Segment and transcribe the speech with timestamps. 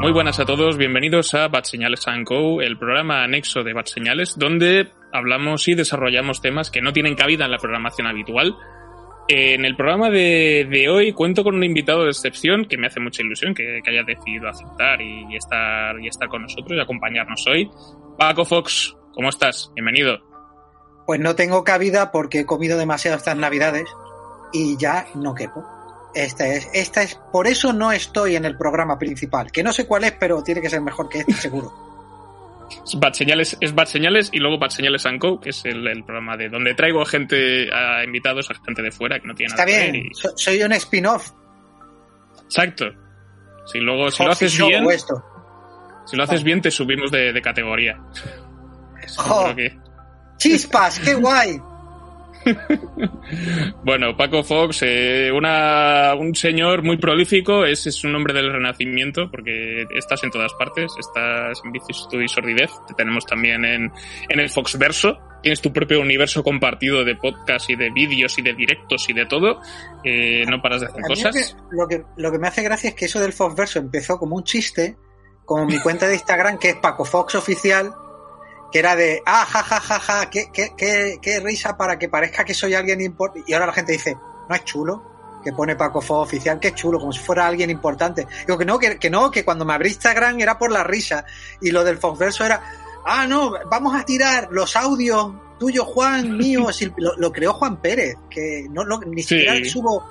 [0.00, 4.38] Muy buenas a todos, bienvenidos a Bad Señales Co, el programa anexo de Bad Señales,
[4.38, 8.56] donde hablamos y desarrollamos temas que no tienen cabida en la programación habitual.
[9.28, 13.22] En el programa de, hoy cuento con un invitado de excepción que me hace mucha
[13.22, 17.70] ilusión que, haya decidido aceptar y, estar, y estar con nosotros y acompañarnos hoy.
[18.16, 19.70] Paco Fox, ¿cómo estás?
[19.74, 20.18] Bienvenido.
[21.06, 23.84] Pues no tengo cabida porque he comido demasiado estas navidades
[24.54, 25.62] y ya no quepo.
[26.14, 29.86] Esta es, esta es, por eso no estoy en el programa principal, que no sé
[29.86, 31.72] cuál es, pero tiene que ser mejor que este, seguro.
[32.96, 36.48] Bad Señales, es Bad Señales y luego Bad Señales Co, que es el, programa de
[36.48, 39.72] donde traigo a gente, a invitados, a gente de fuera que no tiene nada que
[39.72, 39.82] ver.
[39.82, 41.30] Está bien, soy un spin-off.
[42.44, 42.86] Exacto.
[43.66, 44.84] Si luego, si lo haces bien,
[46.06, 48.00] si lo haces bien, te subimos de, categoría.
[49.18, 49.54] Oh.
[50.36, 51.60] Chispas, qué guay.
[53.84, 59.30] bueno, Paco Fox, eh, una, un señor muy prolífico, es, es, un hombre del renacimiento,
[59.30, 63.92] porque estás en todas partes, estás en Vicissitude y Sordidez, te tenemos también en,
[64.28, 68.54] en el Foxverso, tienes tu propio universo compartido de podcast y de vídeos y de
[68.54, 69.60] directos y de todo,
[70.04, 71.56] eh, no paras de hacer cosas.
[71.70, 74.44] lo, que, lo que me hace gracia es que eso del Foxverso empezó como un
[74.44, 74.96] chiste,
[75.44, 77.92] como mi cuenta de Instagram, que es Paco Fox Oficial,
[78.72, 82.08] que era de, ah, ja, ja, ja, ja, qué, qué, qué, qué risa para que
[82.08, 83.50] parezca que soy alguien importante.
[83.50, 84.16] Y ahora la gente dice,
[84.48, 85.02] no es chulo,
[85.42, 88.26] que pone Paco Fo oficial, que es chulo, como si fuera alguien importante.
[88.46, 91.24] Digo que no, que, que, no, que cuando me abrí Instagram era por la risa.
[91.60, 92.62] Y lo del Foxverso era,
[93.06, 98.16] ah, no, vamos a tirar los audios tuyo, Juan, mío, lo, lo creó Juan Pérez,
[98.28, 100.04] que no, lo, ni siquiera subo,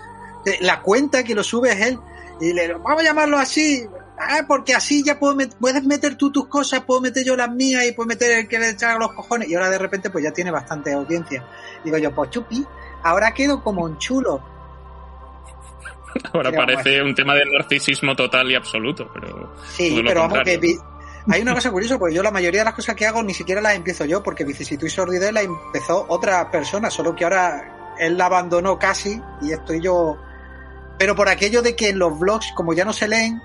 [0.61, 1.99] la cuenta que lo sube es él.
[2.41, 3.85] Y le, vamos a llamarlo así,
[4.19, 7.85] ah, porque así ya puedo puedes meter tú tus cosas, puedo meter yo las mías
[7.85, 9.49] y puedo meter el que le echar los cojones.
[9.49, 11.45] Y ahora de repente pues ya tiene bastante audiencia.
[11.83, 12.65] Digo yo, pues chupi,
[13.03, 14.41] ahora quedo como un chulo.
[16.33, 19.53] Ahora parece un tema de narcisismo total y absoluto, pero...
[19.67, 20.59] Sí, pero vamos que...
[21.31, 23.61] Hay una cosa curiosa, porque yo la mayoría de las cosas que hago ni siquiera
[23.61, 28.17] las empiezo yo, porque Vicisitud y Sordidez la empezó otra persona, solo que ahora él
[28.17, 30.17] la abandonó casi y estoy yo...
[30.97, 33.39] Pero por aquello de que en los blogs, como ya no se leen,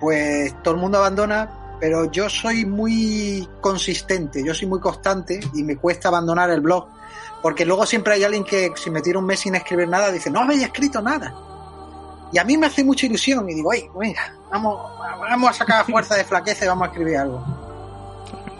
[0.00, 5.62] pues todo el mundo abandona, pero yo soy muy consistente, yo soy muy constante y
[5.62, 6.88] me cuesta abandonar el blog,
[7.42, 10.30] porque luego siempre hay alguien que si me tira un mes sin escribir nada dice,
[10.30, 11.34] no habéis escrito nada.
[12.32, 14.78] Y a mí me hace mucha ilusión y digo, ay, venga, vamos,
[15.20, 17.42] vamos a sacar fuerza de flaqueza y vamos a escribir algo.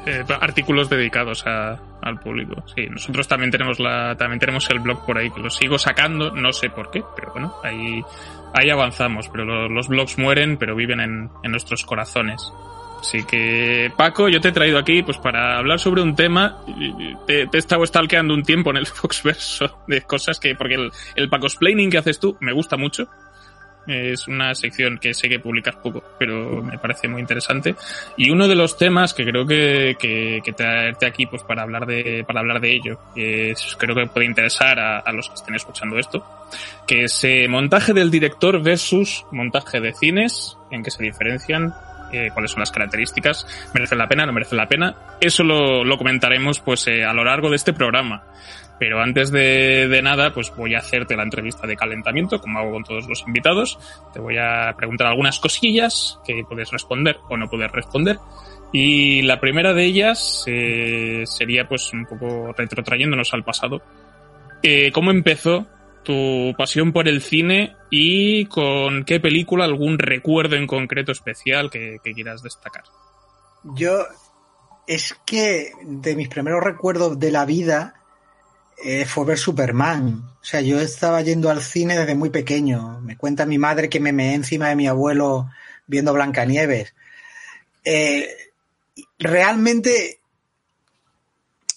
[0.06, 2.62] Eh, artículos dedicados al público.
[2.74, 6.30] Sí, nosotros también tenemos la, también tenemos el blog por ahí, que lo sigo sacando,
[6.30, 8.02] no sé por qué, pero bueno, ahí
[8.54, 12.52] ahí avanzamos, pero los blogs mueren, pero viven en, nuestros corazones.
[13.00, 16.58] Así que, Paco, yo te he traído aquí pues para hablar sobre un tema.
[17.26, 20.90] Te, te he estado stalkeando un tiempo en el Foxverso de cosas que, porque el,
[21.14, 23.08] el Paco Explaining que haces tú me gusta mucho.
[23.88, 27.74] Es una sección que sé que publicas poco, pero me parece muy interesante.
[28.16, 31.86] Y uno de los temas que creo que, que, que traerte aquí pues para hablar
[31.86, 35.54] de, para hablar de ello, que creo que puede interesar a, a, los que estén
[35.54, 36.22] escuchando esto,
[36.86, 41.74] que es eh, montaje del director versus montaje de cines, en qué se diferencian,
[42.12, 44.94] eh, cuáles son las características, merece la pena, no merece la pena.
[45.20, 48.22] Eso lo, lo comentaremos pues eh, a lo largo de este programa.
[48.78, 52.84] Pero antes de, nada, pues voy a hacerte la entrevista de calentamiento, como hago con
[52.84, 53.78] todos los invitados.
[54.12, 58.18] Te voy a preguntar algunas cosillas que puedes responder o no puedes responder.
[58.72, 63.82] Y la primera de ellas eh, sería pues un poco retrotrayéndonos al pasado.
[64.62, 65.66] Eh, ¿Cómo empezó
[66.04, 71.98] tu pasión por el cine y con qué película, algún recuerdo en concreto especial que
[72.14, 72.84] quieras destacar?
[73.74, 74.06] Yo,
[74.86, 77.97] es que de mis primeros recuerdos de la vida,
[78.82, 80.30] eh, fue ver Superman.
[80.40, 83.00] O sea, yo estaba yendo al cine desde muy pequeño.
[83.00, 85.50] Me cuenta mi madre que me meé encima de mi abuelo
[85.86, 86.94] viendo Blancanieves.
[87.84, 88.28] Eh,
[89.18, 90.20] realmente,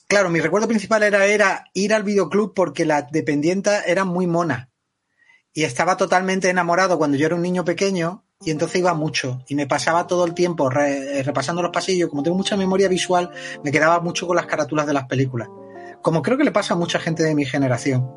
[0.07, 4.69] claro, mi recuerdo principal era, era ir al videoclub porque la dependienta era muy mona.
[5.53, 9.55] Y estaba totalmente enamorado cuando yo era un niño pequeño y entonces iba mucho y
[9.55, 12.09] me pasaba todo el tiempo repasando los pasillos.
[12.09, 13.31] Como tengo mucha memoria visual,
[13.63, 15.49] me quedaba mucho con las carátulas de las películas
[16.01, 18.09] como creo que le pasa a mucha gente de mi generación.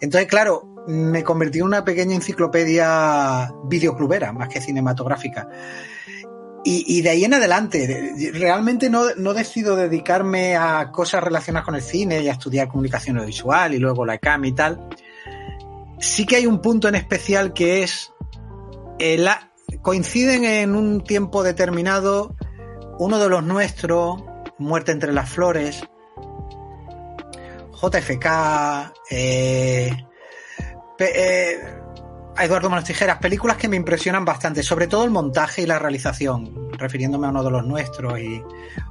[0.00, 5.48] Entonces, claro, me convertí en una pequeña enciclopedia videoclubera, más que cinematográfica.
[6.62, 11.80] Y, de ahí en adelante, realmente no, no, decido dedicarme a cosas relacionadas con el
[11.80, 14.88] cine y a estudiar comunicación audiovisual y luego la ECAM y tal.
[16.00, 18.12] Sí que hay un punto en especial que es,
[18.98, 19.50] la,
[19.80, 22.36] coinciden en un tiempo determinado
[22.98, 24.22] uno de los nuestros,
[24.58, 25.82] Muerte entre las Flores,
[27.80, 29.90] JFK, eh,
[30.98, 31.58] eh,
[32.38, 36.70] Eduardo Manos Tijeras, películas que me impresionan bastante, sobre todo el montaje y la realización,
[36.72, 38.42] refiriéndome a uno de los nuestros y,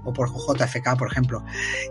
[0.04, 1.44] o por JFK, por ejemplo.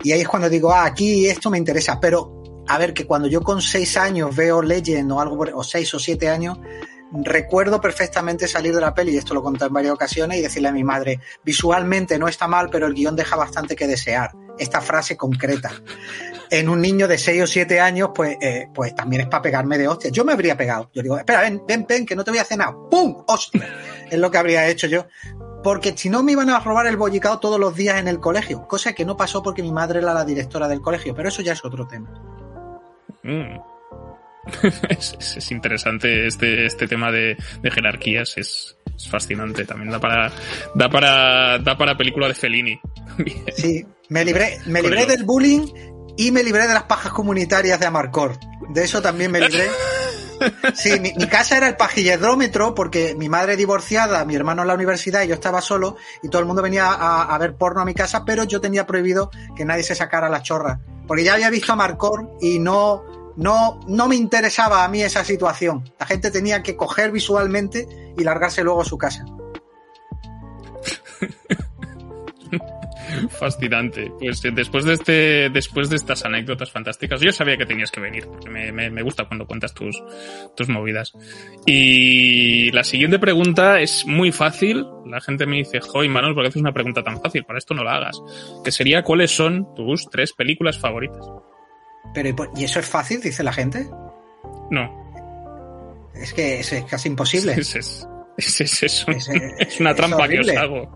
[0.02, 3.28] Y ahí es cuando digo, ah, aquí esto me interesa, pero a ver, que cuando
[3.28, 6.58] yo con seis años veo Legend o algo, o seis o siete años,
[7.12, 10.68] recuerdo perfectamente salir de la peli, y esto lo conté en varias ocasiones, y decirle
[10.68, 14.32] a mi madre, visualmente no está mal, pero el guion deja bastante que desear.
[14.58, 15.70] Esta frase concreta.
[16.50, 19.78] En un niño de 6 o 7 años, pues, eh, pues también es para pegarme
[19.78, 20.10] de hostia.
[20.10, 20.90] Yo me habría pegado.
[20.94, 22.74] Yo digo, espera, ven, ven, ven, que no te voy a hacer nada.
[22.90, 23.24] ¡Pum!
[23.26, 23.68] ¡Hostia!
[24.10, 25.06] es lo que habría hecho yo.
[25.62, 28.66] Porque si no me iban a robar el bollicao todos los días en el colegio.
[28.66, 31.14] Cosa que no pasó porque mi madre era la directora del colegio.
[31.14, 32.10] Pero eso ya es otro tema.
[33.22, 33.58] Mm.
[34.88, 38.76] es, interesante este, este tema de, jerarquías, es,
[39.10, 39.64] fascinante.
[39.64, 40.32] También da para,
[40.74, 42.80] da para, da para película de Fellini.
[43.54, 45.66] sí, me libré, me libré del bullying
[46.18, 48.36] y me libré de las pajas comunitarias de Amarcord.
[48.70, 49.70] De eso también me libré.
[50.74, 55.22] Sí, mi, casa era el pajilledrómetro porque mi madre divorciada, mi hermano en la universidad
[55.22, 58.24] y yo estaba solo y todo el mundo venía a, ver porno a mi casa,
[58.24, 60.80] pero yo tenía prohibido que nadie se sacara la chorra.
[61.06, 63.04] Porque ya había visto a Marcor y no,
[63.36, 65.92] no, no me interesaba a mí esa situación.
[65.98, 69.24] La gente tenía que coger visualmente y largarse luego a su casa.
[73.31, 74.12] Fascinante.
[74.19, 78.00] Pues eh, después de este, después de estas anécdotas fantásticas, yo sabía que tenías que
[78.00, 80.02] venir, porque me, me, gusta cuando cuentas tus,
[80.56, 81.12] tus movidas.
[81.66, 84.87] Y la siguiente pregunta es muy fácil.
[85.06, 87.44] La gente me dice, joy, Manuel, ¿por qué haces una pregunta tan fácil?
[87.44, 88.20] Para esto no la hagas.
[88.64, 91.25] Que sería, ¿cuáles son tus tres películas favoritas?
[92.14, 93.87] Pero, ¿y eso es fácil, dice la gente?
[94.70, 96.11] No.
[96.14, 97.56] Es que es, casi imposible.
[98.38, 100.88] Es, es, es una trampa que os hago.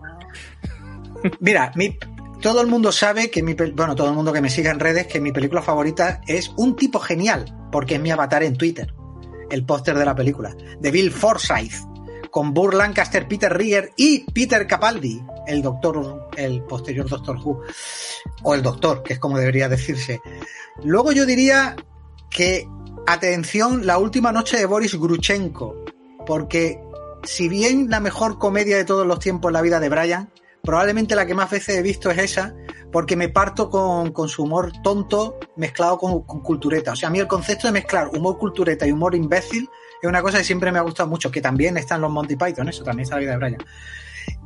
[1.39, 1.97] Mira, mi,
[2.41, 5.07] todo el mundo sabe que mi, bueno, todo el mundo que me sigue en redes,
[5.07, 8.93] que mi película favorita es un tipo genial, porque es mi avatar en Twitter,
[9.49, 11.73] el póster de la película, de Bill Forsyth,
[12.29, 17.61] con Burr Lancaster, Peter Rieger y Peter Capaldi, el doctor, el posterior Doctor Who,
[18.43, 20.19] o el doctor, que es como debería decirse.
[20.83, 21.75] Luego yo diría
[22.29, 22.67] que,
[23.05, 25.75] atención, la última noche de Boris Gruchenko,
[26.25, 26.81] porque
[27.23, 30.29] si bien la mejor comedia de todos los tiempos es la vida de Brian,
[30.63, 32.55] probablemente la que más veces he visto es esa,
[32.89, 36.93] porque me parto con, con su humor tonto mezclado con, con, cultureta.
[36.93, 39.69] O sea, a mí el concepto de mezclar humor cultureta y humor imbécil
[40.01, 42.69] es una cosa que siempre me ha gustado mucho, que también están los Monty Python,
[42.69, 43.57] eso también está la vida de Brian.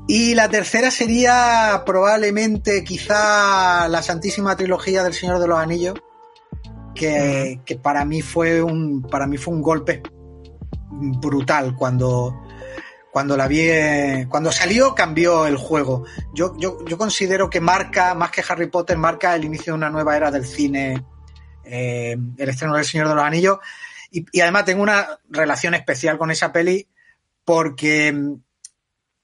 [0.08, 6.00] Y la tercera sería probablemente quizá la Santísima Trilogía del Señor de los Anillos,
[6.96, 10.02] que, que para mí fue un para mí fue un golpe
[10.90, 12.34] brutal cuando
[13.12, 16.06] cuando la vi, cuando salió cambió el juego.
[16.34, 19.90] Yo, yo, yo, considero que marca, más que Harry Potter, marca el inicio de una
[19.90, 21.04] nueva era del cine,
[21.64, 23.60] eh, el estreno del Señor de los Anillos.
[24.12, 26.88] Y, y, además tengo una relación especial con esa peli
[27.44, 28.38] porque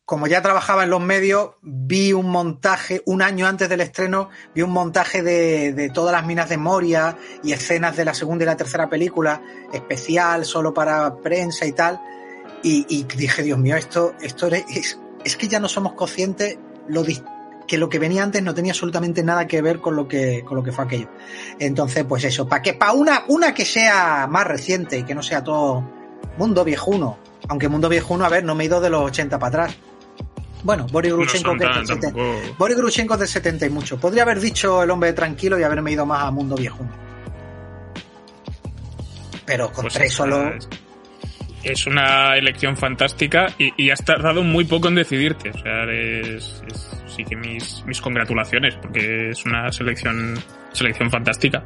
[0.05, 4.61] como ya trabajaba en los medios, vi un montaje, un año antes del estreno, vi
[4.61, 8.47] un montaje de, de, todas las minas de Moria y escenas de la segunda y
[8.47, 9.41] la tercera película,
[9.71, 12.01] especial, solo para prensa y tal.
[12.63, 16.57] Y, y dije, Dios mío, esto, esto es, es que ya no somos conscientes
[16.87, 17.03] lo
[17.67, 20.57] que lo que venía antes no tenía absolutamente nada que ver con lo que, con
[20.57, 21.09] lo que fue aquello.
[21.59, 25.23] Entonces, pues eso, para que, para una, una que sea más reciente y que no
[25.23, 25.83] sea todo
[26.37, 27.17] mundo viejuno,
[27.47, 29.77] aunque mundo viejuno, a ver, no me he ido de los 80 para atrás.
[30.63, 32.19] Bueno, Boris Grushenko, no que es del 70.
[32.57, 33.99] Boris Grushenko del 70 y mucho.
[33.99, 36.89] Podría haber dicho el hombre tranquilo y haberme ido más a mundo viejuno.
[39.45, 40.47] Pero con pues tres solo.
[40.47, 40.69] Es,
[41.63, 45.49] es, una elección fantástica y, y, has tardado muy poco en decidirte.
[45.49, 50.35] O sea, es, es, sí que mis, mis congratulaciones, porque es una selección
[50.73, 51.63] selección fantástica.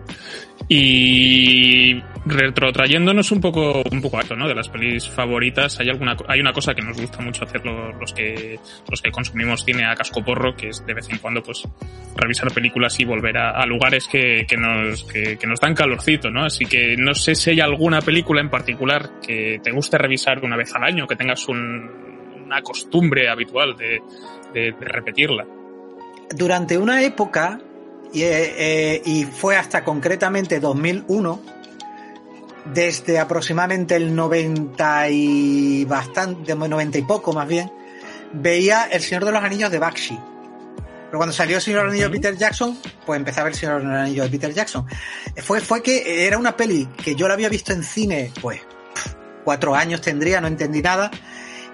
[0.70, 4.48] Y retrotrayéndonos un poco, un poco a esto, ¿no?
[4.48, 8.14] De las pelis favoritas, hay alguna, hay una cosa que nos gusta mucho hacer los,
[8.14, 11.64] que, los que consumimos cine a casco porro, que es de vez en cuando, pues,
[12.16, 16.30] revisar películas y volver a, a lugares que, que nos, que, que, nos dan calorcito,
[16.30, 16.44] ¿no?
[16.44, 20.58] Así que no sé si hay alguna película en particular que te guste revisar una
[20.58, 22.08] vez al año, que tengas un,
[22.48, 24.02] una costumbre habitual de,
[24.54, 25.46] de, de repetirla.
[26.36, 27.60] Durante una época,
[28.12, 31.42] y, eh, y, fue hasta concretamente 2001,
[32.74, 37.72] desde aproximadamente el 90 y bastante, 90 y poco más bien,
[38.34, 40.20] veía El Señor de los Anillos de Bakshi.
[41.06, 43.54] Pero cuando salió El Señor de los Anillos de Peter Jackson, pues empezaba a ver
[43.54, 44.86] El Señor de los Anillos de Peter Jackson.
[45.38, 48.62] Fue, fue que era una peli que yo la había visto en cine, pues
[49.46, 51.10] cuatro años tendría, no entendí nada.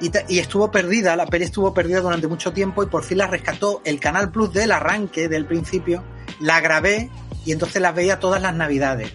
[0.02, 3.82] Y, estuvo perdida, la peli estuvo perdida durante mucho tiempo y por fin la rescató
[3.86, 6.04] el Canal Plus del arranque, del principio,
[6.40, 7.10] la grabé
[7.46, 9.14] y entonces las veía todas las navidades.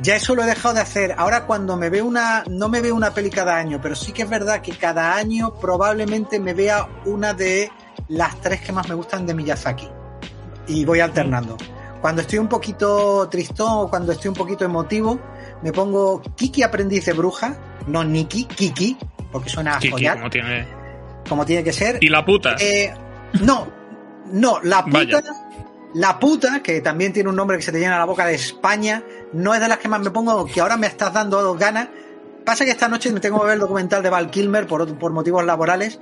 [0.00, 1.14] Ya eso lo he dejado de hacer.
[1.18, 4.22] Ahora cuando me veo una, no me veo una peli cada año, pero sí que
[4.22, 7.70] es verdad que cada año probablemente me vea una de
[8.08, 9.88] las tres que más me gustan de Miyazaki.
[10.68, 11.56] Y voy alternando.
[12.00, 15.18] Cuando estoy un poquito tristón o cuando estoy un poquito emotivo,
[15.62, 17.56] me pongo Kiki Aprendiz de Bruja,
[17.88, 18.96] no Nikki, Kiki,
[19.30, 19.96] porque suena como
[20.30, 20.66] tiene...
[21.28, 21.98] como tiene que ser.
[22.00, 22.56] Y la puta.
[22.58, 22.92] Eh,
[23.42, 23.68] no,
[24.32, 25.22] no, la puta,
[25.94, 29.02] la puta, que también tiene un nombre que se te llena la boca de España,
[29.32, 31.88] no es de las que más me pongo, que ahora me estás dando ganas.
[32.44, 35.12] Pasa que esta noche me tengo que ver el documental de Val Kilmer por, por
[35.12, 35.98] motivos laborales,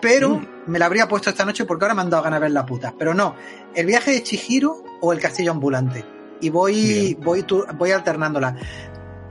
[0.00, 0.46] pero mm.
[0.66, 2.66] me la habría puesto esta noche porque ahora me han dado ganas de ver la
[2.66, 2.94] puta.
[2.98, 3.36] Pero no,
[3.74, 6.04] el viaje de Chihiro o el castillo ambulante.
[6.40, 8.56] Y voy, voy, voy alternándola.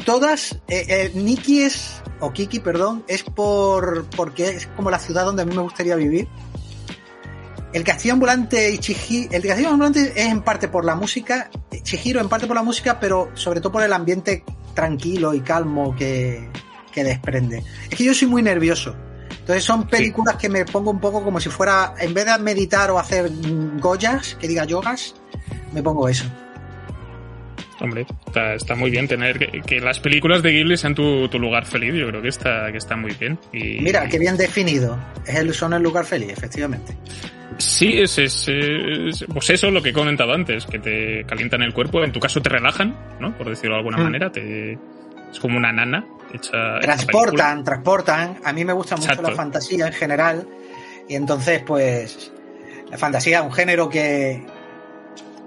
[0.07, 5.25] Todas, eh, eh, Nikki es, o Kiki, perdón, es por, porque es como la ciudad
[5.25, 6.29] donde a mí me gustaría vivir
[7.73, 11.49] el castillo ambulante y Chihiro, el castillo ambulante es en parte por la música,
[11.83, 15.95] Chihiro en parte por la música, pero sobre todo por el ambiente tranquilo y calmo
[15.95, 16.49] que,
[16.95, 17.63] desprende.
[17.91, 18.95] Es que yo soy muy nervioso.
[19.29, 22.89] Entonces son películas que me pongo un poco como si fuera, en vez de meditar
[22.89, 23.29] o hacer
[23.79, 25.13] goyas, que diga yogas,
[25.73, 26.25] me pongo eso.
[27.79, 28.05] Hombre,
[28.55, 31.93] está, muy bien tener que, las películas de Ghibli sean tu, lugar feliz.
[31.93, 33.37] Yo creo que está, que está muy bien.
[33.53, 33.79] Y...
[33.81, 34.97] Mira, qué bien definido.
[35.25, 36.95] Es el, son el lugar feliz, efectivamente.
[37.57, 42.03] Sí, es, es, pues eso lo que he comentado antes, que te calientan el cuerpo,
[42.03, 43.35] en tu caso te relajan, ¿no?
[43.37, 44.03] Por decirlo de alguna mm.
[44.03, 46.79] manera, te, es como una nana hecha.
[46.81, 48.37] Transportan, transportan.
[48.43, 50.47] A mí me gusta mucho la fantasía en general,
[51.07, 52.31] y entonces, pues,
[52.91, 54.43] la fantasía, un género que,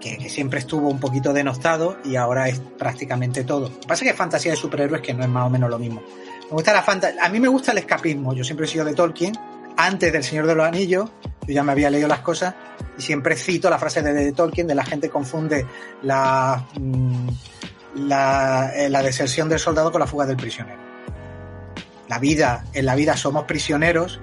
[0.00, 3.68] que, siempre estuvo un poquito denostado y ahora es prácticamente todo.
[3.68, 5.78] Lo que pasa es que fantasía de superhéroes que no es más o menos lo
[5.78, 6.02] mismo.
[6.48, 8.94] Me gusta la fantasía, a mí me gusta el escapismo, yo siempre he sido de
[8.94, 9.34] Tolkien,
[9.76, 11.10] antes del Señor de los Anillos,
[11.46, 12.54] yo ya me había leído las cosas
[12.98, 15.66] y siempre cito la frase de, Tolkien de la gente confunde
[16.02, 17.28] la, mm,
[18.08, 20.80] la, eh, la deserción del soldado con la fuga del prisionero.
[22.08, 24.20] La vida, en la vida somos prisioneros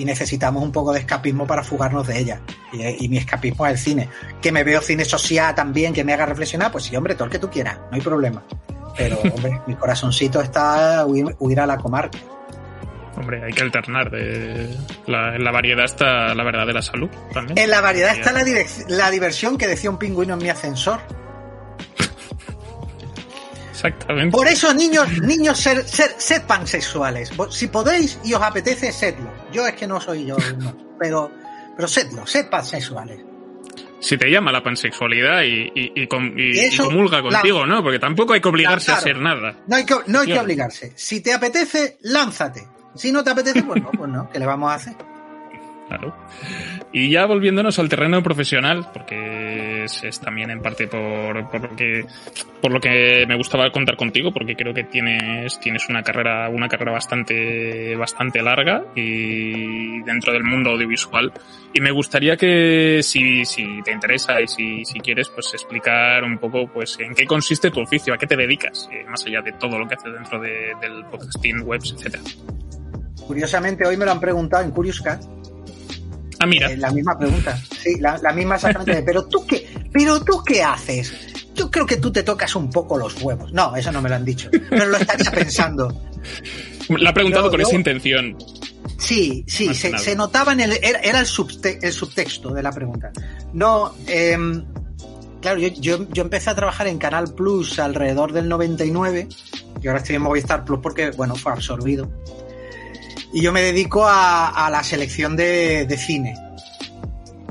[0.00, 2.40] y necesitamos un poco de escapismo para fugarnos de ella.
[2.72, 4.08] Y, mi escapismo es el cine.
[4.40, 7.30] Que me veo cine social también, que me haga reflexionar, pues sí, hombre, todo el
[7.30, 8.42] que tú quieras, no hay problema.
[8.96, 12.18] Pero, hombre, mi corazoncito está huir, a la comarca.
[13.14, 14.10] Hombre, hay que alternar.
[14.10, 14.74] De
[15.06, 17.58] la, en la variedad está la verdad de la salud también.
[17.58, 18.42] En la variedad está la,
[18.88, 21.00] la diversión que decía un pingüino en mi ascensor.
[23.80, 24.36] Exactamente.
[24.36, 27.32] Por eso, niños, niños, ser, sed pansexuales.
[27.50, 29.32] Si podéis y os apetece, sedlo.
[29.52, 30.36] Yo es que no soy yo,
[30.98, 31.30] pero,
[31.76, 33.20] pero sedlo, sed pansexuales.
[34.00, 37.82] Si te llama la pansexualidad y, y, comulga contigo, ¿no?
[37.82, 39.56] Porque tampoco hay que obligarse a hacer nada.
[39.66, 40.92] No hay que, no hay que obligarse.
[40.96, 42.66] Si te apetece, lánzate.
[42.94, 44.30] Si no te apetece, pues no, pues no.
[44.30, 44.94] ¿Qué le vamos a hacer?
[45.88, 46.14] Claro.
[46.92, 52.04] Y ya volviéndonos al terreno profesional, porque es, también en parte por, por, lo que,
[52.60, 56.68] por lo que me gustaba contar contigo, porque creo que tienes, tienes una carrera, una
[56.68, 61.32] carrera bastante, bastante larga y dentro del mundo audiovisual.
[61.72, 66.38] Y me gustaría que, si, si te interesa y si, si quieres, pues explicar un
[66.38, 69.52] poco, pues, en qué consiste tu oficio, a qué te dedicas, eh, más allá de
[69.52, 72.22] todo lo que haces dentro de, del podcasting, webs, etcétera.
[73.26, 75.22] Curiosamente, hoy me lo han preguntado en Curious Cat
[76.40, 76.72] Ah, mira.
[76.72, 77.62] Eh, la misma pregunta.
[77.82, 79.02] Sí, la, misma exactamente.
[79.06, 81.12] pero tú qué, pero tú qué haces.
[81.54, 83.52] Yo creo que tú te tocas un poco los huevos.
[83.52, 84.48] No, eso no me lo han dicho.
[84.50, 85.94] Pero lo estaría pensando.
[86.88, 88.36] La ha preguntado con esa intención.
[88.98, 90.72] Sí, sí, se, notaba en el.
[90.82, 93.12] Era, el, subtexto de la pregunta.
[93.52, 94.64] No, em,
[95.40, 95.68] claro, yo,
[96.10, 99.28] yo, empecé a trabajar en Canal Plus alrededor del 99
[99.82, 102.10] y ahora estoy en Movistar Plus porque, bueno, fue absorbido.
[103.32, 106.34] Y yo me dedico a, la selección de, cine.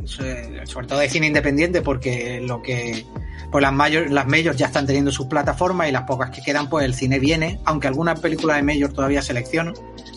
[0.06, 3.06] Sobre todo de cine independiente, porque lo que.
[3.52, 6.70] Pues las, mayor, las majors ya están teniendo sus plataformas y las pocas que quedan,
[6.70, 9.74] pues el cine viene, aunque algunas películas de major todavía selecciono,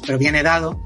[0.07, 0.79] pero viene dado.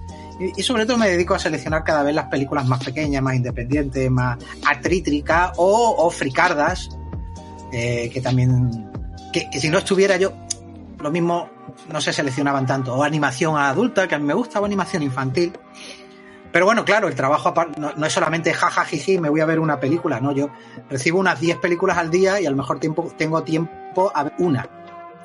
[0.57, 4.09] Y, sobre todo me dedico a seleccionar cada vez las películas más pequeñas, más independientes,
[4.13, 6.91] más atrítricas o, fricardas,
[7.73, 8.93] eh, que también.
[9.33, 10.33] Que, que si no estuviera yo,
[11.01, 11.51] lo mismo
[11.91, 12.95] no se seleccionaban tanto.
[12.95, 15.53] O animación adulta, que a mí me gusta, o animación infantil.
[16.57, 19.79] Pero bueno, claro, el trabajo no, no es solamente jajajiji, me voy a ver una
[19.79, 20.49] película, no, yo
[20.89, 24.33] recibo unas 10 películas al día y a lo mejor tiempo, tengo tiempo a ver
[24.39, 24.67] una,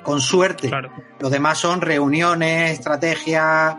[0.03, 0.69] con suerte.
[1.19, 3.75] Los demás son reuniones, estrategias,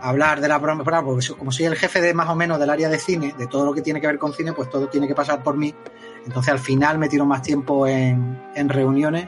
[0.00, 2.88] hablar de la broma, porque como soy el jefe de más o menos del área
[2.88, 5.16] de cine, de todo lo que tiene que ver con cine, pues todo tiene que
[5.16, 5.74] pasar por mí.
[6.24, 9.26] Entonces al final me tiro más tiempo en, en reuniones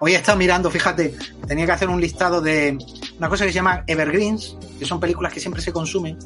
[0.00, 1.14] Hoy he estado mirando, fíjate,
[1.46, 2.76] tenía que hacer un listado de
[3.18, 6.18] una cosa que se llama Evergreens, que son películas que siempre se consumen.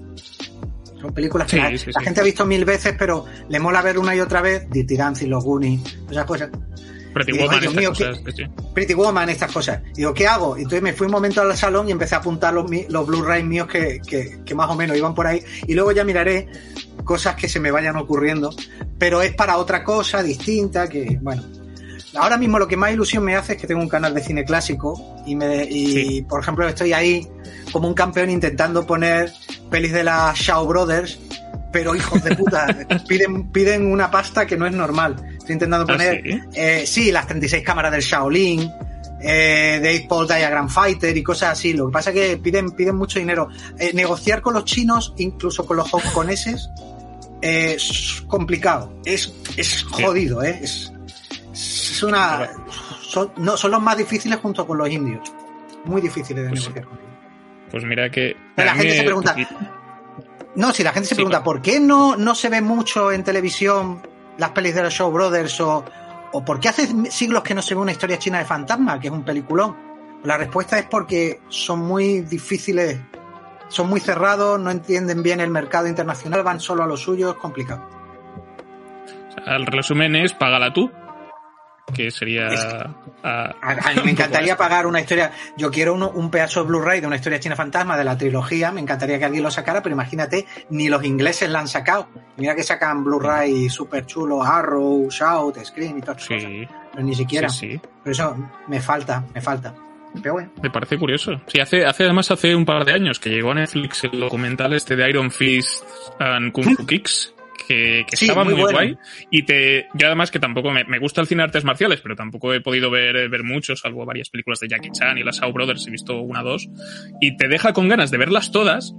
[1.00, 4.20] Son películas que la, gente ha visto mil veces, pero le mola ver una y
[4.20, 4.68] otra vez.
[4.68, 6.50] Dirty Dancing, Los Goonies, esas cosas.
[7.14, 8.64] Pretty Digo, Woman, "Ay, Dios estas mío, cosas, ¿qué- sí, sí.
[8.74, 9.80] Pretty Woman, estas cosas.
[9.94, 10.56] Digo, ¿qué hago?
[10.56, 13.68] Entonces me fui un momento al salón y empecé a apuntar los, los Blu-ray míos
[13.68, 15.40] que, que- que más o menos iban por ahí.
[15.68, 16.48] Y luego ya miraré
[17.04, 18.50] cosas que se me vayan ocurriendo.
[18.98, 21.44] Pero es para otra cosa distinta que, bueno.
[22.18, 24.44] Ahora mismo lo que más ilusión me hace es que tengo un canal de cine
[24.44, 26.22] clásico y, me, y Sí.
[26.28, 27.26] por ejemplo, estoy ahí
[27.72, 29.32] como un campeón intentando poner
[29.70, 31.18] pelis de la Shaw Brothers,
[31.72, 32.66] pero hijos de puta,
[33.08, 35.16] piden, piden una pasta que no es normal.
[35.38, 36.40] Estoy intentando ¿Ah, poner sí?
[36.54, 38.70] eh, sí, las 36 cámaras del Shaolin,
[39.20, 41.72] eh, de 8 Ball Diagram Fighter y cosas así.
[41.74, 43.48] Lo que pasa es que piden, piden mucho dinero.
[43.78, 46.70] Eh, negociar con los chinos, incluso con los hongkoneses,
[47.42, 48.92] eh, es complicado.
[49.04, 50.58] Es, es jodido, ¿eh?
[50.62, 50.92] Es,
[51.92, 52.48] es una.
[53.02, 55.32] Son, no, son los más difíciles junto con los indios.
[55.84, 56.68] Muy difíciles de Pues sí.
[56.68, 57.10] negociar con ellos.
[57.70, 58.36] Pues mira que.
[58.56, 59.36] Pero la gente se pregunta,
[60.54, 61.42] No, si la gente se Sí, pregunta.
[61.44, 64.00] ¿por qué no, no se ve mucho en televisión
[64.38, 65.84] las pelis de los Show Brothers o,
[66.32, 69.08] o por qué hace siglos que no se ve una historia china de fantasma, que
[69.08, 69.76] es un peliculón?
[70.24, 72.98] La respuesta es porque son muy difíciles,
[73.68, 77.36] son muy cerrados, no entienden bien el mercado internacional, van solo a lo suyo, es
[77.36, 77.88] complicado.
[79.46, 80.90] El resumen es págala tú,
[81.94, 82.48] que sería.
[82.48, 85.32] Es- a- A, a mí me encantaría pagar una historia.
[85.56, 88.70] Yo quiero uno- un pedazo de Blu-ray de una historia china fantasma de la trilogía.
[88.70, 92.08] Me encantaría que alguien lo sacara, pero imagínate, ni los ingleses la han sacado.
[92.36, 96.42] Mira que sacan Blu-ray súper chulo, Arrow, Shout, Scream y todas esas cosas.
[96.50, 97.48] Sí, Pero ni siquiera.
[97.48, 97.80] sí, sí.
[98.04, 98.36] Pero eso
[98.68, 99.74] me falta, me falta.
[100.22, 100.50] Pero bueno.
[100.62, 101.32] Me parece curioso.
[101.48, 104.72] Sí, hace, hace además hace un par de años que llegó a Netflix el documental
[104.72, 105.84] este de Iron Fist
[106.18, 107.34] and Kung Fu Kicks,
[107.68, 108.78] que, que Sí, estaba muy muy, bueno.
[108.78, 108.98] guay.
[109.30, 112.16] Y te, yo además que tampoco me, me gusta el cine de artes marciales, pero
[112.16, 115.52] tampoco he podido ver, ver mucho, salvo varias películas de Jackie Chan y las Shaw
[115.52, 116.68] Brothers, he visto una o dos.
[117.20, 118.94] Y te deja con ganas de verlas todas.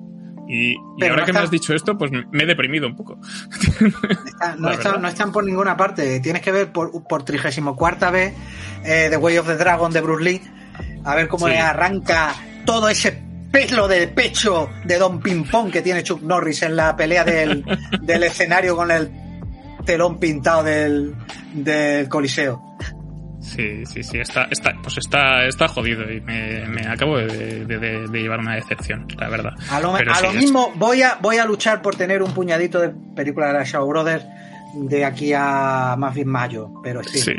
[0.52, 3.20] Y, y ahora no que me has dicho esto, pues me he deprimido un poco.
[4.26, 6.20] Está- no, está- no están por ninguna parte.
[6.22, 8.34] Tienes que ver por, por 34 vez
[8.84, 10.42] eh, The Way of the Dragon de Bruce Lee.
[11.06, 11.54] A ver cómo Sí.
[11.54, 12.34] le arranca
[12.66, 16.96] todo ese pelo del pecho de Don Ping Pong que tiene Chuck Norris en la
[16.96, 17.64] pelea del,
[18.02, 19.12] del escenario con el
[19.86, 21.16] telón pintado del,
[21.54, 22.62] del Coliseo.
[23.42, 27.80] Sí, sí, sí, está, está, pues está, está jodido y me, me acabo de, de-
[27.80, 29.54] de- de llevar una decepción, la verdad.
[29.72, 32.22] A lo, Pero a sí, lo es- mismo voy a, voy a luchar por tener
[32.22, 34.26] un puñadito de películas de la Shaw Brothers
[34.76, 36.70] de aquí a más bien mayo.
[36.84, 37.18] Pero sí.
[37.20, 37.32] Sí.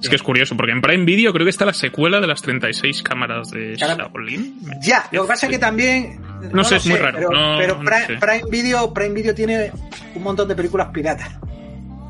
[0.00, 2.42] Es que es curioso, porque en Prime Video creo que está la secuela de las
[2.42, 3.74] 36 cámaras de.
[3.76, 4.60] Shaolin.
[4.82, 6.20] Ya, lo que pasa es que también.
[6.52, 8.14] No sé, es muy raro, Pero, no- pero no Prime, sé.
[8.16, 9.70] Prime Video, Prime Video tiene
[10.14, 11.30] un montón de películas piratas.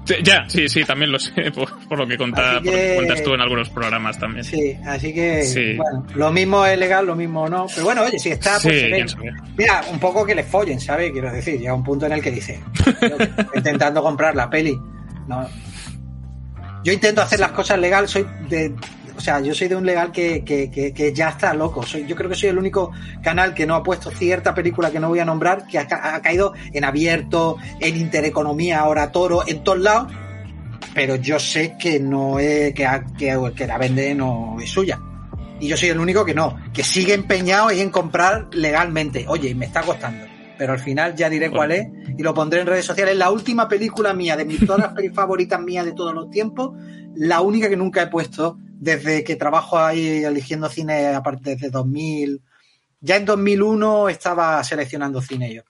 [0.05, 3.23] Sí, ya, sí, sí, también lo sé, por, por lo que, por lo que cuentas
[3.23, 4.43] tú en algunos programas también.
[4.45, 5.43] Sí, así que.
[5.45, 5.75] Sí.
[5.77, 7.67] Bueno, lo mismo es legal, lo mismo no.
[7.73, 9.33] Pero bueno, oye, si está, pues Sí, quién sabe.
[9.57, 11.13] Mira, un poco que le follen, ¿sabes?
[11.13, 12.59] Quiero decir, llega un punto en el que dice.
[12.85, 12.85] "Yo
[13.17, 14.77] que estoy intentando comprar la peli.
[15.29, 15.49] No.
[16.85, 18.75] Yo intento hacer las cosas legal, soy de.
[19.17, 21.83] O sea, yo soy de un legal que, que, que, que ya está loco.
[21.85, 22.91] Soy, yo creo que soy el único
[23.23, 26.15] canal que no ha puesto cierta película que no voy a nombrar, que ha, ca-
[26.15, 30.13] ha caído en abierto, en intereconomía, ahora toro, en todos lados.
[30.95, 34.99] Pero yo sé que no es, que, que, la vende no es suya.
[35.61, 39.27] Y yo soy el único que no, que sigue empeñado en comprar legalmente.
[39.29, 40.25] Oye, me está costando.
[40.63, 43.17] Pero al final ya diré cuál es y lo pondré en redes sociales.
[43.17, 46.79] La última película mía, de mis todas las favoritas mías de todos los tiempos,
[47.17, 52.43] la única que nunca he puesto desde que trabajo ahí eligiendo cine, aparte desde 2000.
[53.01, 55.63] Ya en 2001 estaba seleccionando cine yo.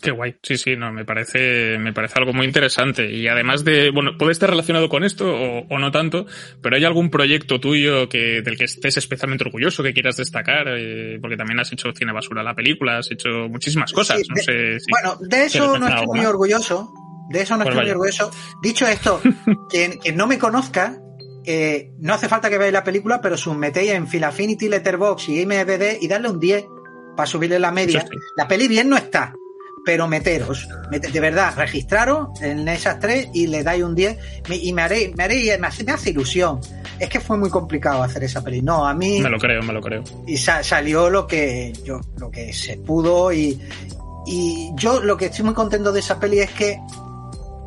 [0.00, 0.36] Qué guay.
[0.42, 3.10] Sí, sí, no, me parece, me parece algo muy interesante.
[3.10, 6.26] Y además de, bueno, puede estar relacionado con esto o, o no tanto,
[6.62, 10.66] pero ¿hay algún proyecto tuyo que, del que estés especialmente orgulloso, que quieras destacar?
[10.68, 14.18] Eh, porque también has hecho cine basura la película, has hecho muchísimas cosas.
[14.20, 14.90] Sí, no de- sé si.
[14.90, 16.28] Bueno, de ¿Quieres eso no estoy muy más?
[16.28, 16.92] orgulloso.
[17.30, 18.30] De eso no Pues estoy muy orgulloso.
[18.62, 19.20] Dicho esto,
[19.70, 20.98] quien, quien no me conozca,
[21.44, 25.28] eh, no hace falta que veáis la película, pero si os metéis en Filafinity, Letterboxd
[25.30, 26.64] y IMDb y darle un 10
[27.16, 28.02] para subirle la media.
[28.02, 28.16] Sí.
[28.36, 29.32] La peli bien no está,
[29.86, 30.68] pero meteros.
[30.90, 34.18] Mete- de verdad, registraros en esas tres y le dais un 10
[34.48, 36.60] me- y me haré, me haré, me hace, me hace ilusión.
[36.98, 38.62] Es que fue muy complicado hacer esa peli.
[38.62, 40.02] No, a mí Me lo creo, me lo creo.
[40.26, 43.60] y sa- salió lo que yo lo que se pudo y,
[44.26, 46.80] y yo lo que estoy muy contento de esa peli es que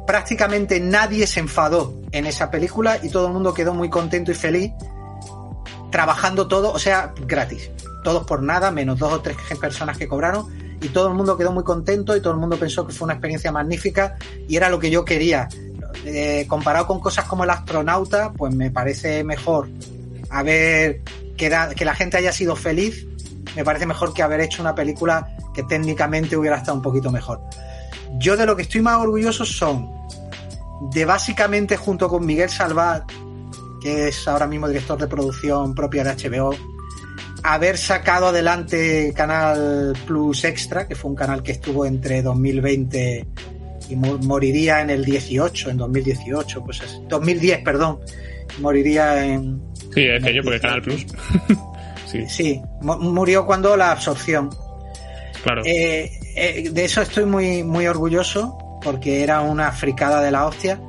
[0.06, 4.36] prácticamente nadie se enfadó en esa película y todo el mundo quedó muy contento y
[4.36, 4.72] feliz
[5.92, 7.72] trabajando todo, o sea, gratis.
[8.04, 10.48] Todos por nada, menos dos o tres personas que cobraron
[10.82, 13.14] y todo el mundo quedó muy contento y todo el mundo pensó que fue una
[13.14, 15.48] experiencia magnífica y era lo que yo quería.
[16.06, 19.68] Eh, comparado con cosas como el astronauta, pues me parece mejor
[20.30, 21.02] haber
[21.36, 23.06] que, que la gente haya sido feliz,
[23.56, 27.42] me parece mejor que haber hecho una película que técnicamente hubiera estado un poquito mejor.
[28.18, 29.90] Yo de lo que estoy más orgulloso son
[30.92, 33.04] de básicamente junto con Miguel Salvat,
[33.82, 36.56] que es ahora mismo director de producción propia de HBO,
[37.44, 43.28] haber sacado adelante Canal Plus Extra, que fue un canal que estuvo entre 2020
[43.90, 48.00] y moriría en el 18, en 2018, pues es, 2010, perdón,
[48.60, 49.62] moriría en...
[49.94, 51.06] Sí, es que yo porque Canal Plus.
[52.06, 54.50] sí, sí murió cuando la absorción.
[55.44, 55.64] Claro.
[55.66, 60.80] Eh, eh, de eso estoy muy, muy orgulloso, porque era una fricada de la hostia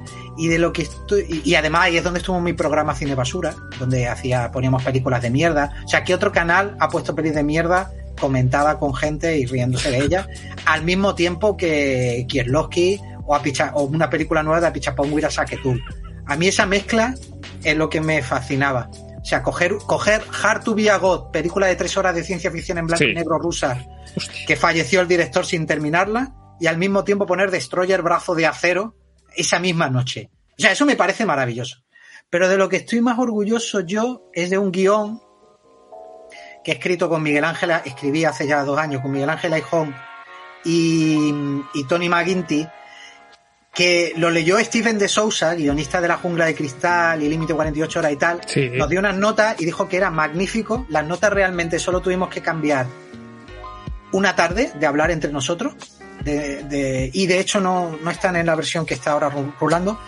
[0.41, 3.55] y de lo que estoy y, además ahí es donde estuvo mi programa Cine Basura
[3.79, 5.83] donde hacía poníamos películas de mierda.
[5.85, 9.91] O sea que otro canal ha puesto pelis de mierda comentaba con gente y riéndose
[9.91, 10.27] de ella.
[10.67, 13.43] Al mismo tiempo que Kierlowski o, a
[13.75, 15.83] o una película nueva de Apichapong Saketul
[16.31, 17.15] a mí esa mezcla
[17.65, 18.89] es lo que me fascinaba.
[19.21, 22.53] O sea, coger, coger Hard to Be a God, película de tres horas de ciencia
[22.53, 23.85] ficción en blanco y negro rusa,
[24.47, 28.95] que falleció el director sin terminarla, y al mismo tiempo poner Destroyer Brazo de Acero,
[29.35, 30.31] esa misma noche.
[30.59, 31.83] O sea, eso me parece maravilloso.
[32.29, 35.21] Pero de lo que estoy más orgulloso yo es de un guion
[36.63, 39.97] que he escrito con Miguel Ángel, escribí hace ya dos años con Miguel Ángel Aijón
[40.65, 41.33] y,
[41.73, 42.69] y Tony McGuinty,
[43.73, 47.99] que lo leyó Steven de Sousa, guionista de La Jungla de Cristal y Límite 48
[47.99, 48.41] Horas y tal.
[48.75, 50.87] Nos dio unas notas y dijo que era magnífico.
[50.91, 52.87] Las notas realmente solo tuvimos que cambiar
[54.13, 58.55] una tarde de hablar entre nosotros de, y de hecho no, no, están en la
[58.55, 60.01] versión que está ahora rulando.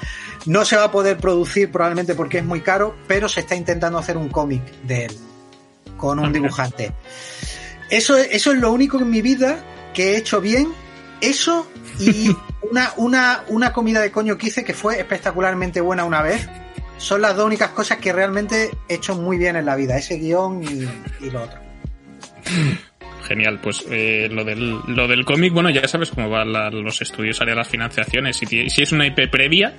[0.46, 3.98] No se va a poder producir probablemente porque es muy caro, pero se está intentando
[3.98, 5.16] hacer un cómic de él
[5.96, 6.92] con un ah, dibujante.
[7.90, 10.72] Eso, eso es lo único en mi vida que he hecho bien.
[11.20, 11.70] Eso
[12.00, 12.34] y
[12.70, 16.48] una, una, una comida de coño que hice que fue espectacularmente buena una vez.
[16.98, 20.16] Son las dos únicas cosas que realmente he hecho muy bien en la vida, ese
[20.16, 20.88] guion y,
[21.24, 21.60] y lo otro.
[23.32, 27.40] Genial, pues eh, lo del, lo del cómic, bueno, ya sabes cómo van los estudios
[27.40, 28.36] haría las financiaciones.
[28.36, 29.72] Si, si es una IP previa,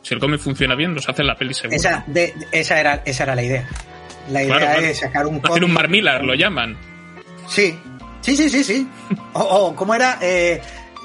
[0.00, 1.76] si el cómic funciona bien, nos hacen la peli seguro.
[1.76, 3.68] Esa, de, esa, era, esa era la idea.
[4.30, 5.50] La idea es sacar un cómic.
[5.50, 6.74] Hacer un Marmillar, lo llaman.
[7.46, 7.78] Sí,
[8.22, 8.88] sí, sí, sí, sí.
[9.34, 10.18] O, oh, ¿cómo era?
[10.22, 10.62] Eh,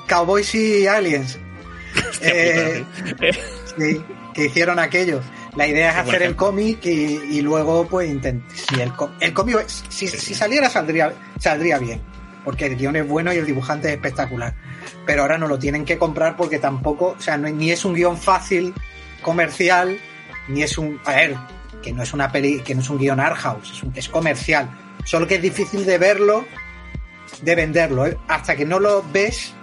[0.07, 1.37] Cowboys y Aliens.
[2.21, 2.81] eh,
[3.77, 4.01] sí,
[4.33, 5.21] que hicieron aquello.
[5.57, 8.55] La idea es hacer el cómic y, luego, pues, intentar.
[8.55, 11.99] Si el, el cómic, si, saliera, saldría, saldría bien.
[12.45, 14.53] Porque el guion es bueno y el dibujante es espectacular.
[15.07, 17.95] Pero ahora no lo tienen que comprar porque tampoco, o sea, no, ni es un
[17.95, 18.71] guion fácil,
[19.23, 19.97] comercial,
[20.47, 21.01] ni es un.
[21.05, 21.35] A ver,
[21.81, 24.69] que no es una peli, que no es un guion art house, es, es comercial.
[25.05, 26.45] Solo que es difícil de verlo,
[27.41, 28.05] de venderlo.
[28.05, 28.15] ¿eh?
[28.27, 29.53] Hasta que no lo ves,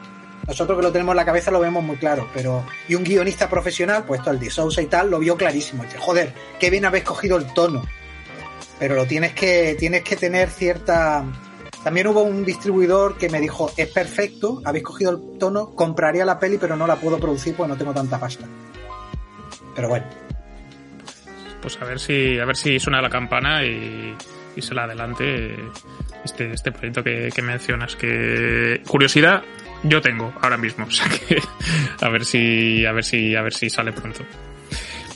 [0.47, 2.65] nosotros que lo tenemos en la cabeza lo vemos muy claro, pero.
[2.89, 4.51] Y un guionista profesional, puesto al de
[4.83, 5.85] y tal, lo vio clarísimo.
[5.85, 7.83] Dice, joder, qué bien habéis cogido el tono.
[8.79, 11.25] Pero lo tienes que, tienes que tener cierta.
[11.83, 16.39] También hubo un distribuidor que me dijo, es perfecto, habéis cogido el tono, compraría la
[16.39, 18.47] peli, pero no la puedo producir porque no tengo tanta pasta.
[19.75, 20.07] Pero bueno.
[21.61, 24.15] Pues a ver si, a ver si suena la campana y,
[24.57, 25.57] y se la adelante
[26.25, 27.97] este, este proyecto que, que mencionas.
[27.97, 29.43] Que curiosidad,
[29.85, 31.39] yo tengo ahora mismo, o sea que
[32.05, 34.25] a ver si, a ver si, a ver si sale pronto.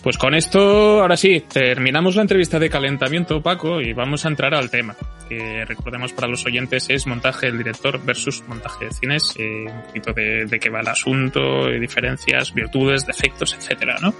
[0.02, 4.54] Pues con esto, ahora sí, terminamos la entrevista de calentamiento, Paco, y vamos a entrar
[4.54, 4.94] al tema,
[5.28, 9.83] que recordemos para los oyentes es montaje del director versus montaje de cines, eh, un
[9.83, 14.14] poquito de, de, qué va el asunto, diferencias, virtudes, defectos, etcétera, ¿no?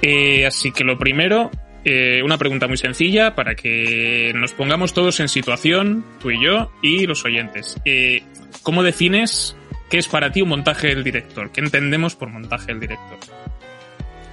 [0.00, 1.50] Eh, así que lo primero,
[1.84, 6.70] eh, una pregunta muy sencilla para que nos pongamos todos en situación, tú y yo,
[6.82, 7.80] y los oyentes.
[7.84, 8.22] Eh,
[8.62, 9.56] ¿Cómo defines
[9.90, 11.50] ¿Qué es para ti un montaje del director?
[11.50, 13.18] ¿Qué entendemos por montaje del director?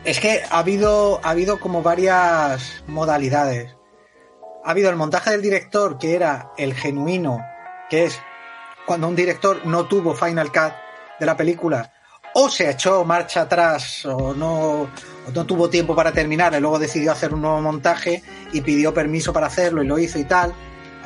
[0.06, 3.76] Es que ha habido, ha habido como varias modalidades.
[4.64, 7.44] Ha habido el montaje del director, que era el genuino,
[7.90, 8.22] que es
[8.86, 10.74] cuando un director no tuvo Final Cut
[11.20, 11.92] de la película,
[12.36, 14.92] o se echó marcha atrás, o no,
[15.34, 18.22] no tuvo tiempo para terminar, y luego decidió hacer un nuevo montaje
[18.54, 20.54] y pidió permiso para hacerlo y lo hizo y tal.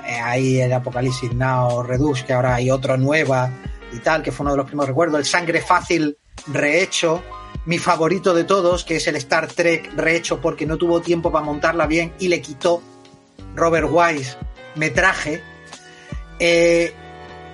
[0.06, 3.50] Eh, ahí el Apocalipsis Now Redux, que ahora hay otra nueva
[3.92, 7.24] y tal, que fue uno de los primeros recuerdos, el Sangre Fácil rehecho,
[7.66, 11.46] mi favorito de todos, que es el Star Trek rehecho porque no tuvo tiempo para
[11.46, 12.82] montarla bien y le quitó
[13.56, 14.38] Robert Wise
[14.76, 15.44] metraje,
[16.40, 16.94] eh,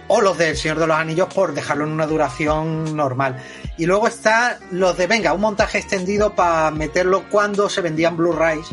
[0.07, 3.43] o los del Señor de los Anillos por dejarlo en una duración normal.
[3.77, 8.67] Y luego está los de, venga, un montaje extendido para meterlo cuando se vendían Blu-rays,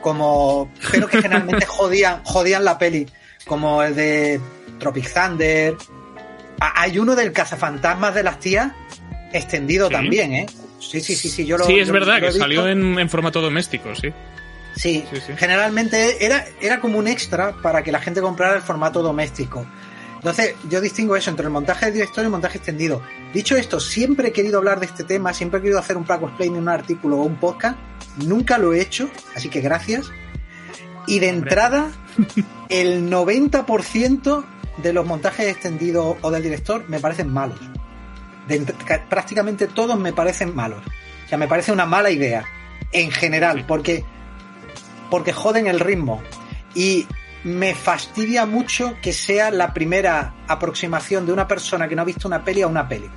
[0.00, 3.08] como, pero que generalmente jodían, jodían la peli,
[3.46, 4.40] como el de
[4.78, 5.76] Tropic Thunder,
[6.74, 8.72] hay uno del cazafantasmas de las tías
[9.32, 10.46] extendido también, ¿eh?
[10.78, 14.12] Sí, sí, sí, sí, yo lo Sí, es verdad, que salió en, formato doméstico, sí.
[14.76, 15.04] Sí,
[15.36, 19.64] generalmente era, era como un extra para que la gente comprara el formato doméstico.
[20.16, 23.02] Entonces, yo distingo eso entre el montaje de director y el montaje extendido.
[23.34, 26.26] Dicho esto, siempre he querido hablar de este tema, siempre he querido hacer un Placo
[26.28, 27.76] Explain en un artículo o un podcast.
[28.24, 30.10] Nunca lo he hecho, así que gracias.
[31.06, 31.90] Y de entrada,
[32.70, 34.44] el 90%
[34.76, 37.60] de los montajes extendidos o del director me parecen malos.
[39.08, 40.82] prácticamente todos me parecen malos.
[41.24, 42.44] O sea, me parece una mala idea.
[42.92, 44.04] En general, porque,
[45.10, 46.22] porque joden el ritmo.
[46.74, 47.06] Y
[47.44, 52.26] me fastidia mucho que sea la primera aproximación de una persona que no ha visto
[52.26, 53.08] una peli a una peli.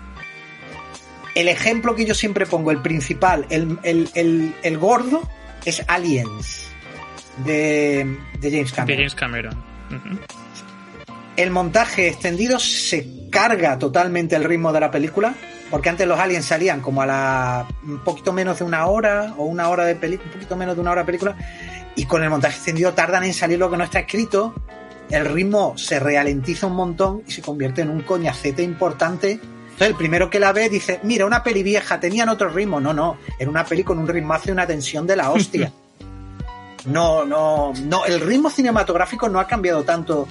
[1.34, 5.22] El ejemplo que yo siempre pongo, el principal, el, gordo,
[5.66, 6.70] es Aliens
[7.46, 8.98] de, James Cameron.
[8.98, 9.64] James Cameron.
[11.38, 15.36] El montaje extendido se carga totalmente el ritmo de la película,
[15.70, 19.46] porque antes los aliens salían como a la un poquito menos de una hora o
[19.46, 21.38] una hora de película, un poquito menos de una hora de película,
[21.96, 24.56] y con el montaje extendido tardan en salir lo que no está escrito,
[25.10, 29.32] el ritmo se ralentiza un montón y se convierte en un coñacete importante.
[29.32, 32.80] Entonces el primero que la ve dice, mira, una peli vieja, tenían otro ritmo.
[32.80, 35.72] No, no, era una peli con un ritmazo y una tensión de la hostia.
[36.86, 40.26] No, no, no, el ritmo cinematográfico no ha cambiado tanto.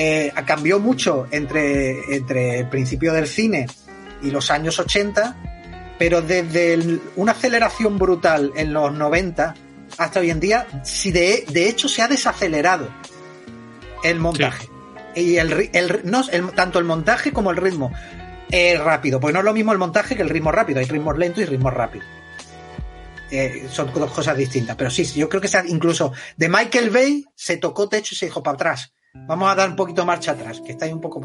[0.00, 3.66] Eh, cambió mucho entre, entre el principio del cine
[4.22, 9.54] y los años 80, pero desde una aceleración brutal en los 90
[9.98, 12.88] hasta hoy en día, si de, hecho se ha desacelerado
[14.04, 14.68] el montaje.
[15.16, 16.22] Y el, el, no,
[16.54, 17.90] tanto el montaje como el ritmo
[18.78, 19.18] rápido.
[19.18, 20.78] Pues no es lo mismo el montaje que el ritmo rápido.
[20.78, 22.06] Hay ritmos lentos y ritmos rápidos.
[23.32, 24.76] Eh, son dos cosas distintas.
[24.76, 28.26] Pero sí, yo creo que sea, incluso de Michael Bay se tocó techo y se
[28.26, 28.92] dijo para atrás.
[29.14, 31.20] Vamos a dar un poquito marcha atrás, que estáis un poco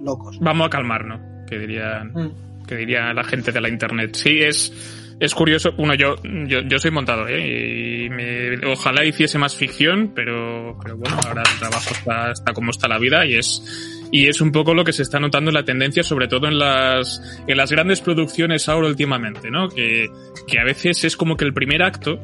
[0.00, 0.38] locos.
[0.40, 2.66] Vamos a calmarnos, que dirían, mm.
[2.66, 4.14] que diría la gente de la internet.
[4.14, 4.72] Sí, es
[5.20, 6.16] es curioso, bueno, yo,
[6.46, 8.06] yo, yo soy montado, ¿eh?
[8.06, 12.70] Y me, ojalá hiciese más ficción, pero, pero bueno, ahora el trabajo está, está como
[12.70, 15.56] está la vida y es, y es un poco lo que se está notando en
[15.56, 19.68] la tendencia, sobre todo en las, en las grandes producciones ahora últimamente, ¿no?
[19.68, 20.08] Que,
[20.48, 22.18] que a veces es como que el primer acto,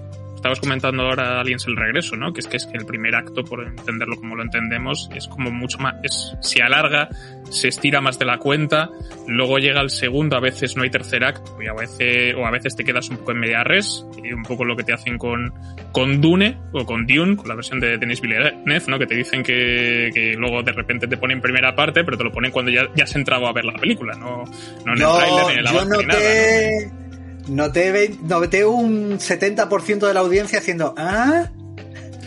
[0.47, 2.33] estabas comentando ahora Aliens el regreso, ¿no?
[2.33, 5.51] Que es que es que el primer acto, por entenderlo como lo entendemos, es como
[5.51, 7.09] mucho más, es, se alarga,
[7.51, 8.91] se estira más de la cuenta,
[9.27, 12.53] luego llega el segundo, a veces no hay tercer acto, y a veces, o a
[12.53, 15.19] veces te quedas un poco en media res, y un poco lo que te hacen
[15.19, 15.53] con,
[15.91, 18.99] con Dune, o con Dune, con la versión de Denis Villeneuve, ¿no?
[19.01, 22.31] Que te dicen que, que luego de repente te ponen primera parte, pero te lo
[22.31, 24.45] ponen cuando ya, ya has entrado a ver la película, no,
[24.85, 27.06] no en el trailer, ni en el avance, ni nada,
[27.49, 31.49] Noté, noté un 70% de la audiencia haciendo ¿Ah?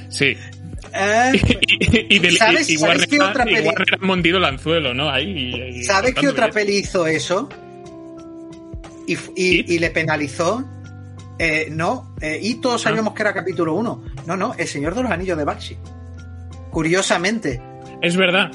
[0.10, 0.38] Sí.
[0.94, 1.32] ¿Ah?
[1.34, 2.68] y, y, ¿Sabes,
[3.08, 3.70] qué otra peli?
[4.02, 5.10] Mondido el anzuelo, ¿no?
[5.10, 7.50] Ahí, ¿Sabes qué otra peli hizo eso?
[9.08, 10.68] Y, y le penalizó.
[11.40, 12.90] Eh, no, eh, y todos ah.
[12.90, 14.04] sabíamos que era capítulo 1.
[14.28, 15.78] No, no, El Señor de los Anillos de Baxi.
[16.70, 17.62] Curiosamente.
[18.02, 18.52] Es verdad,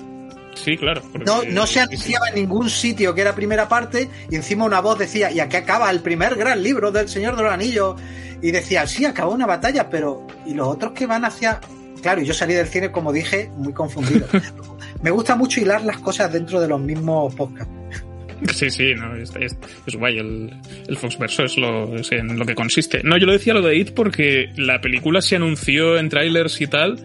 [0.54, 1.02] Sí, claro.
[1.26, 4.98] No, no se anunciaba en ningún sitio que era primera parte y encima una voz
[4.98, 8.00] decía, y aquí acaba el primer gran libro del Señor de los Anillos.
[8.42, 11.60] Y decía, sí, acabó una batalla, pero ¿y los otros que van hacia...?
[12.02, 14.26] Claro, y yo salí del cine, como dije, muy confundido.
[15.02, 17.72] Me gusta mucho hilar las cosas dentro de los mismos podcasts.
[18.52, 20.18] Sí, sí, no, es, es, guay.
[20.18, 20.52] El,
[20.86, 23.00] el Foxverso es, lo, es en lo que consiste.
[23.02, 26.66] No, yo lo decía lo de It porque la película se anunció en trailers y
[26.66, 26.98] tal,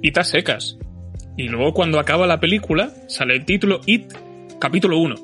[0.00, 0.78] y está secas.
[1.36, 4.12] Y luego cuando acaba la película sale el título It,
[4.58, 5.14] capítulo 1.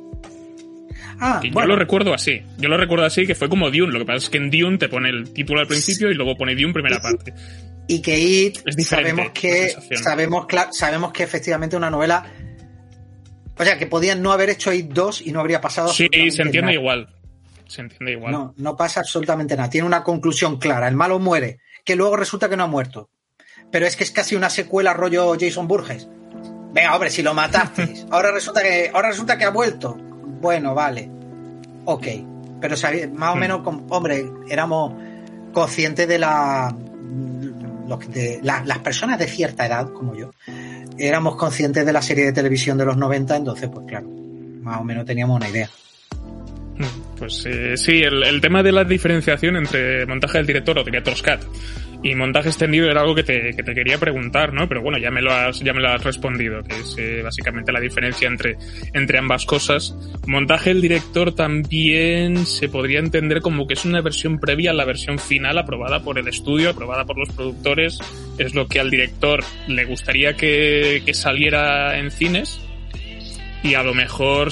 [1.20, 2.42] Ah, y yo lo recuerdo así.
[2.58, 3.92] Yo lo recuerdo así que fue como Dune.
[3.92, 6.36] Lo que pasa es que en Dune te pone el título al principio y luego
[6.36, 7.32] pone Dune primera parte.
[7.86, 12.24] Y que It sabemos que sabemos sabemos que efectivamente una novela
[13.58, 16.42] o sea, que podían no haber hecho It 2 y no habría pasado Sí, se
[16.42, 17.08] entiende igual.
[17.66, 18.32] Se entiende igual.
[18.32, 19.70] No, no pasa absolutamente nada.
[19.70, 20.88] Tiene una conclusión clara.
[20.88, 23.10] El malo muere, que luego resulta que no ha muerto
[23.72, 26.06] pero es que es casi una secuela rollo Jason Burgess.
[26.72, 28.04] Venga, hombre, si lo mataste.
[28.10, 29.94] Ahora resulta que, ahora resulta que ha vuelto.
[30.40, 31.10] Bueno, vale.
[31.86, 32.06] Ok.
[32.60, 32.76] Pero
[33.14, 34.94] más o menos, hombre, éramos
[35.52, 36.72] conscientes de la,
[38.08, 40.30] de las personas de cierta edad, como yo,
[40.96, 44.84] éramos conscientes de la serie de televisión de los 90, entonces, pues claro, más o
[44.84, 45.68] menos teníamos una idea.
[47.18, 51.40] Pues eh, sí, el, tema de la diferenciación entre montaje del director o director's cut
[52.02, 54.68] y montaje extendido era algo que te, que te quería preguntar, ¿no?
[54.68, 57.70] Pero bueno, ya me lo has, ya me lo has respondido, que es eh, básicamente
[57.70, 58.56] la diferencia entre,
[58.92, 59.94] entre ambas cosas.
[60.26, 64.84] Montaje del director también se podría entender como que es una versión previa a la
[64.84, 68.00] versión final aprobada por el estudio, aprobada por los productores.
[68.36, 72.60] Es lo que al director le gustaría que, que saliera en cines.
[73.62, 74.50] Y a lo mejor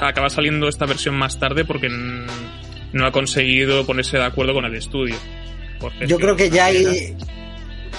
[0.00, 4.74] acaba saliendo esta versión más tarde porque no ha conseguido ponerse de acuerdo con el
[4.74, 5.16] estudio.
[6.06, 7.16] Yo creo que ya hay.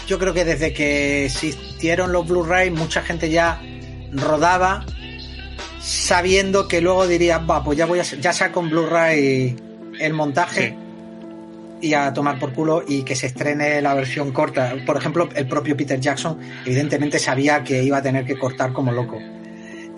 [0.07, 3.61] Yo creo que desde que existieron los Blu-ray, mucha gente ya
[4.11, 4.85] rodaba
[5.79, 9.55] sabiendo que luego diría, va, pues ya voy a ya saco en Blu-ray
[9.99, 10.75] el montaje
[11.81, 14.73] y a tomar por culo y que se estrene la versión corta.
[14.85, 18.91] Por ejemplo, el propio Peter Jackson evidentemente sabía que iba a tener que cortar como
[18.93, 19.19] loco.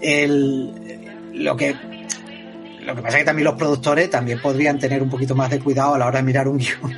[0.02, 0.74] El,
[1.36, 1.76] lo que
[2.86, 5.60] lo que pasa es que también los productores también podrían tener un poquito más de
[5.60, 6.96] cuidado a la hora de mirar un guion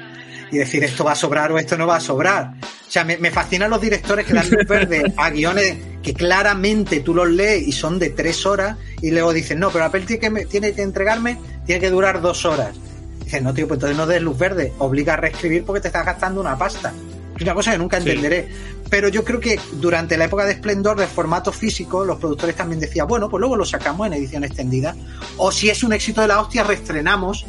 [0.51, 2.53] y decir esto va a sobrar o esto no va a sobrar.
[2.61, 7.01] O sea, me, me fascinan los directores que dan luz verde a guiones que claramente
[7.01, 10.05] tú los lees y son de tres horas y luego dicen, no, pero la peli
[10.05, 12.75] tiene que, tiene que entregarme, tiene que durar dos horas.
[13.23, 16.05] Dicen, no, tío, pues entonces no des luz verde, obliga a reescribir porque te estás
[16.05, 16.93] gastando una pasta.
[17.35, 18.47] Es una cosa que nunca entenderé.
[18.89, 22.79] Pero yo creo que durante la época de esplendor del formato físico, los productores también
[22.79, 24.95] decían, bueno, pues luego lo sacamos en edición extendida.
[25.37, 27.45] O si es un éxito de la hostia, reestrenamos.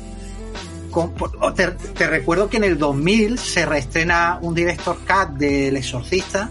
[1.54, 6.50] Te, recuerdo que en el 2000 se reestrena un director cut del Exorcista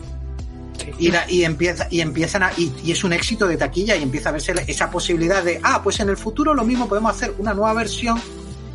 [0.97, 4.31] y, y, empieza y empiezan a, y, es un éxito de taquilla y empieza a
[4.31, 7.73] verse esa posibilidad de ah pues en el futuro lo mismo podemos hacer una nueva
[7.73, 8.21] versión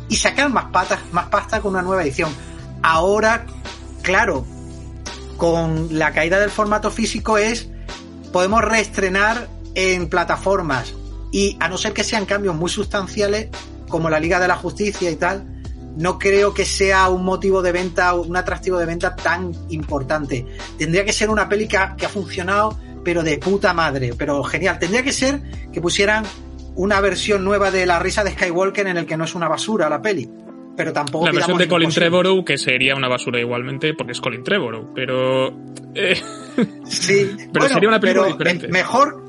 [0.09, 2.29] y sacar más patas más pasta con una nueva edición
[2.83, 3.45] ahora
[4.03, 4.45] claro
[5.37, 7.69] con la caída del formato físico es
[8.31, 10.93] podemos reestrenar en plataformas
[11.31, 13.49] y a no ser que sean cambios muy sustanciales
[13.89, 15.53] como la Liga de la Justicia y tal
[15.95, 20.45] no creo que sea un motivo de venta, un atractivo de venta tan importante.
[20.77, 24.79] Tendría que ser una peli que ha, funcionado, pero de puta madre, pero genial.
[24.79, 25.41] Tendría que ser
[25.71, 26.23] que pusieran
[26.75, 29.89] una versión nueva de La risa de Skywalker en el que no es una basura
[29.89, 30.29] la peli.
[30.75, 31.25] Pero tampoco.
[31.25, 35.49] La versión de Colin Trevorrow, que sería una basura igualmente, porque es Colin Trevorrow, pero.
[35.93, 36.19] Eh,
[36.85, 38.67] sí, pero sería una película diferente.
[38.67, 39.23] Mejor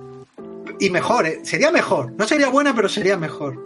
[0.81, 1.41] y mejor, eh.
[1.43, 2.13] sería mejor.
[2.13, 3.59] No sería buena, pero sería mejor.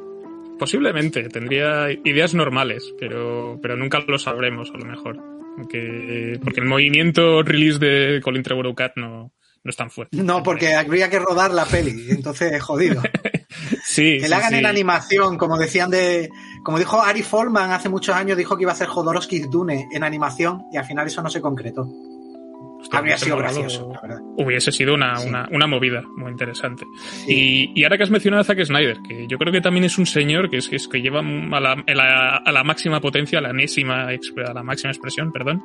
[0.58, 5.16] Posiblemente, tendría ideas normales, pero, pero nunca lo sabremos a lo mejor.
[5.56, 9.32] Porque, porque el movimiento release de Colin Trevorrow Cat no,
[9.64, 10.16] no es tan fuerte.
[10.16, 13.02] No, porque habría que rodar la peli, entonces es jodido.
[13.84, 14.18] sí.
[14.20, 16.28] Que la hagan en animación, como decían de.
[16.68, 20.04] Como dijo Ari Folman hace muchos años, dijo que iba a hacer Jodorowsky's Dune en
[20.04, 21.88] animación y al final eso no se concretó.
[22.92, 23.90] Habría sido gracioso,
[24.36, 25.14] Hubiese sido una,
[25.50, 26.84] una, movida muy interesante.
[27.26, 30.04] Y, ahora que has mencionado a Zack Snyder, que yo creo que también es un
[30.04, 34.06] señor que es, es que lleva a la, a la, máxima potencia, a la enésima,
[34.06, 35.64] a la máxima expresión, perdón,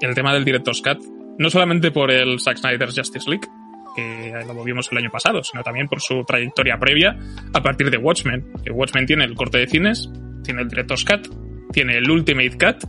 [0.00, 1.02] el tema del Director's Cut.
[1.36, 3.48] No solamente por el Zack Snyder's Justice League,
[3.96, 7.18] que lo vimos el año pasado, sino también por su trayectoria previa
[7.52, 8.52] a partir de Watchmen.
[8.64, 10.10] Que Watchmen tiene el corte de cines,
[10.44, 11.28] tiene el Director's Cut,
[11.72, 12.88] tiene el Ultimate Cut,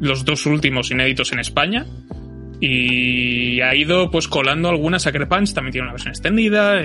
[0.00, 1.86] los dos últimos inéditos en España,
[2.60, 6.80] y ha ido pues colando algunas Sucker Punch, también tiene una versión extendida.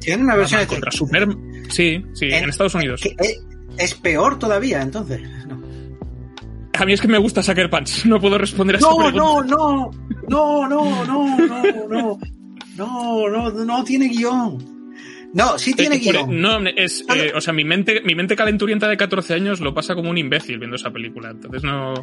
[0.00, 1.28] tiene una versión contra Super.
[1.68, 3.02] Sí, sí, en, Estados Unidos.
[3.76, 5.20] Es peor todavía, entonces.
[6.78, 9.18] A mí es que me gusta Sucker Punch, no puedo responder a no, esa pregunta.
[9.18, 9.90] No, no,
[10.28, 12.18] no, no, no, no, no, no,
[12.76, 14.77] no, no, no tiene guion.
[15.34, 16.40] No, sí tiene guion.
[16.40, 19.94] No, es, eh, o sea, mi mente, mi mente calenturienta de 14 años lo pasa
[19.94, 21.30] como un imbécil viendo esa película.
[21.30, 21.94] Entonces no.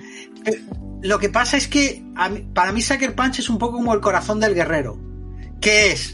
[0.45, 0.61] Eh,
[1.01, 2.03] lo que pasa es que
[2.53, 4.99] para mí Sucker Punch es un poco como el corazón del guerrero.
[5.59, 6.13] ¿Qué es?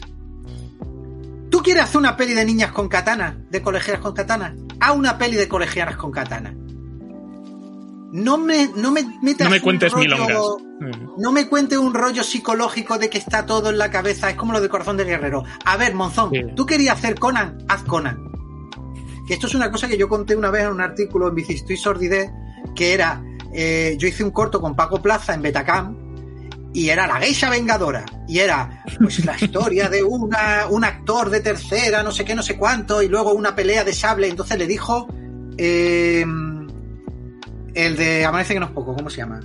[1.49, 3.37] ¿Tú quieres hacer una peli de niñas con katana?
[3.49, 4.55] ¿De colegianas con katana?
[4.79, 6.55] Haz una peli de colegianas con katana
[8.11, 10.37] no me, no me No me cuentes milongas.
[11.17, 14.29] No me cuente un rollo psicológico de que está todo en la cabeza.
[14.29, 15.43] Es como lo del corazón del guerrero.
[15.65, 18.19] A ver, Monzón, tú querías hacer Conan, haz Conan.
[19.27, 21.71] Que esto es una cosa que yo conté una vez en un artículo en Bicisto
[21.71, 22.31] y Sordidez,
[22.75, 23.23] que era.
[23.53, 28.03] Eh, yo hice un corto con Paco Plaza en Betacam y era la geisha vengadora.
[28.27, 32.43] Y era pues la historia de una, un actor de tercera, no sé qué, no
[32.43, 34.27] sé cuánto, y luego una pelea de sable.
[34.27, 35.07] Entonces le dijo.
[35.57, 36.25] Eh,
[37.73, 39.39] el de Amanece que no es poco, ¿cómo se llama?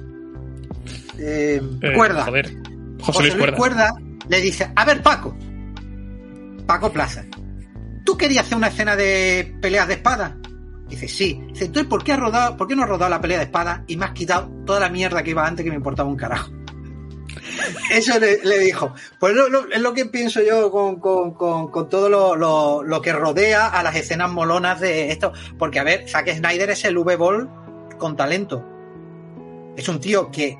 [1.18, 2.24] Eh, eh, Cuerda.
[2.24, 2.56] Joder.
[3.00, 3.94] José, Luis, Cuerda.
[4.28, 5.36] le dice, a ver Paco,
[6.66, 7.24] Paco Plaza,
[8.04, 10.36] ¿tú querías hacer una escena de peleas de espada?
[10.88, 11.40] Dice, sí.
[11.48, 13.84] Dice, entonces, ¿por qué, has rodado, ¿por qué no has rodado la pelea de espada
[13.86, 16.50] y me has quitado toda la mierda que iba antes que me importaba un carajo?
[17.90, 18.94] Eso le, dijo.
[19.18, 19.34] Pues
[19.72, 21.00] es lo que pienso yo con,
[21.88, 25.32] todo lo, lo, que rodea a las escenas molonas de esto.
[25.58, 27.65] Porque, a ver, Zack Snyder es el V-Ball
[27.96, 28.64] con talento.
[29.76, 30.58] Es un tío que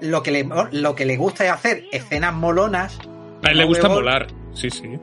[0.00, 2.98] lo que le, lo que le gusta es hacer escenas molonas.
[3.44, 4.98] A él le gusta molar, sí, sí.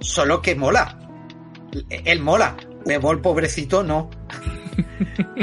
[0.00, 0.98] Solo que mola.
[1.88, 2.56] Él mola.
[2.84, 4.10] V-Ball, pobrecito, no.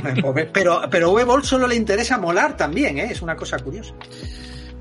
[0.53, 3.07] pero, pero V-Ball solo le interesa molar también, ¿eh?
[3.11, 3.93] es una cosa curiosa.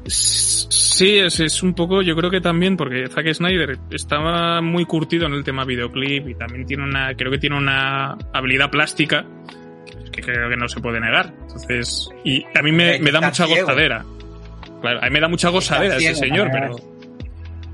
[0.06, 5.26] Sí, es, es, un poco, yo creo que también, porque Zack Snyder estaba muy curtido
[5.26, 9.26] en el tema videoclip y también tiene una, creo que tiene una habilidad plástica
[10.22, 11.32] que creo que no se puede negar.
[11.42, 14.04] Entonces, y a mí me, da mucha gozadera.
[14.80, 16.76] Claro, a mí me da mucha gozadera ese señor, pero.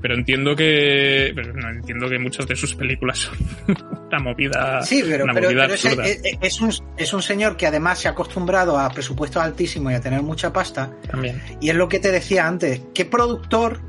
[0.01, 3.37] pero entiendo que pero no, entiendo que muchas de sus películas son
[4.07, 7.21] una movida Sí, pero, una pero- movida pero es, absurda es- es un, es un
[7.21, 10.91] señor que además se ha acostumbrado a presupuestos altísimos y a tener mucha pasta.
[11.09, 12.81] también Y es lo que te decía antes.
[12.93, 13.81] ¿Qué productor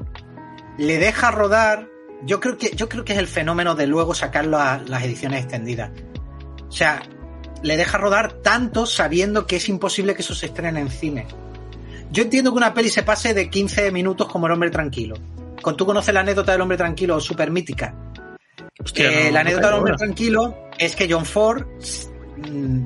[0.79, 1.89] le deja rodar?
[2.27, 5.43] Yo creo que, yo creo que es el fenómeno de luego sacarlo a las ediciones
[5.43, 5.91] extendidas.
[6.69, 7.03] O sea,
[7.65, 11.27] le deja rodar tanto sabiendo que es imposible que eso se estrene en cine.
[12.13, 15.17] Yo entiendo que una peli se pase de 15 minutos como El hombre tranquilo.
[15.63, 17.95] Con tú conoces la anécdota del hombre tranquilo, súper mítica.
[18.79, 20.05] Hostia, Eh, no- la no anécdota del hombre ahora.
[20.05, 21.65] tranquilo es que John Ford
[22.37, 22.85] mm,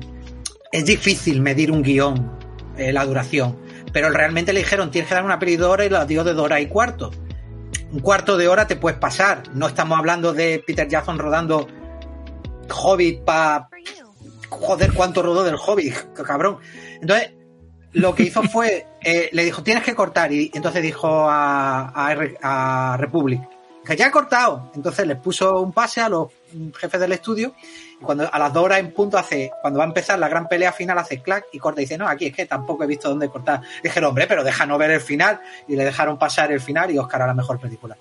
[0.71, 2.31] es difícil medir un guion,
[2.77, 3.57] eh, la duración,
[3.91, 6.33] pero realmente le dijeron tienes que dar una peli de hora y la dio de
[6.33, 7.11] dos horas y cuarto.
[7.91, 9.43] Un cuarto de hora te puedes pasar.
[9.53, 11.67] No estamos hablando de Peter Jackson rodando
[12.71, 13.67] Hobbit para
[14.49, 16.57] joder cuánto rodó del Hobbit, cabrón.
[17.01, 17.31] Entonces
[17.93, 22.97] lo que hizo fue eh, le dijo tienes que cortar y entonces dijo a, a,
[22.97, 23.41] Republic
[23.85, 24.71] que ya he cortado.
[24.75, 26.27] Entonces les puso un pase a los
[26.77, 27.55] jefes del estudio
[27.99, 30.47] y cuando a las dos horas en punto hace, cuando va a empezar la gran
[30.47, 33.09] pelea final hace clac y corta y dice, no, aquí es que tampoco he visto
[33.09, 33.61] dónde cortar.
[33.81, 37.23] Dijeron, hombre, pero déjanos ver el final y le dejaron pasar el final y Oscar
[37.23, 37.97] a la mejor película.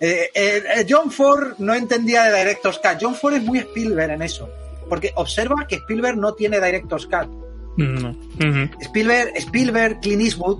[0.00, 2.98] Eh, eh, John Ford no entendía de Director's Cut.
[3.00, 4.48] John Ford es muy Spielberg en eso.
[4.90, 7.30] Porque observa que Spielberg no tiene Director's Cut.
[7.78, 8.14] no.
[8.82, 10.58] Spielberg, Spielberg, Clint Eastwood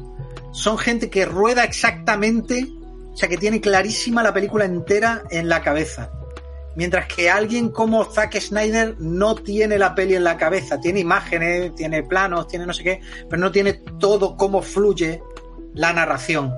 [0.53, 2.67] son gente que rueda exactamente,
[3.13, 6.11] o sea, que tiene clarísima la película entera en la cabeza.
[6.77, 11.75] Mientras que alguien como Zack Snyder no tiene la peli en la cabeza, tiene imágenes,
[11.75, 15.21] tiene planos, tiene no sé qué, pero no tiene todo cómo fluye
[15.75, 16.55] la narración.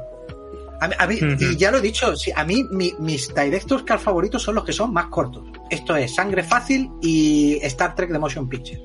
[0.82, 1.18] A a mí-.
[1.38, 4.64] Y ya lo he dicho, sí, a mí mi- mis directors car favoritos son los
[4.64, 5.44] que son más cortos.
[5.70, 8.80] Esto es Sangre Fácil y Star Trek The Motion Picture.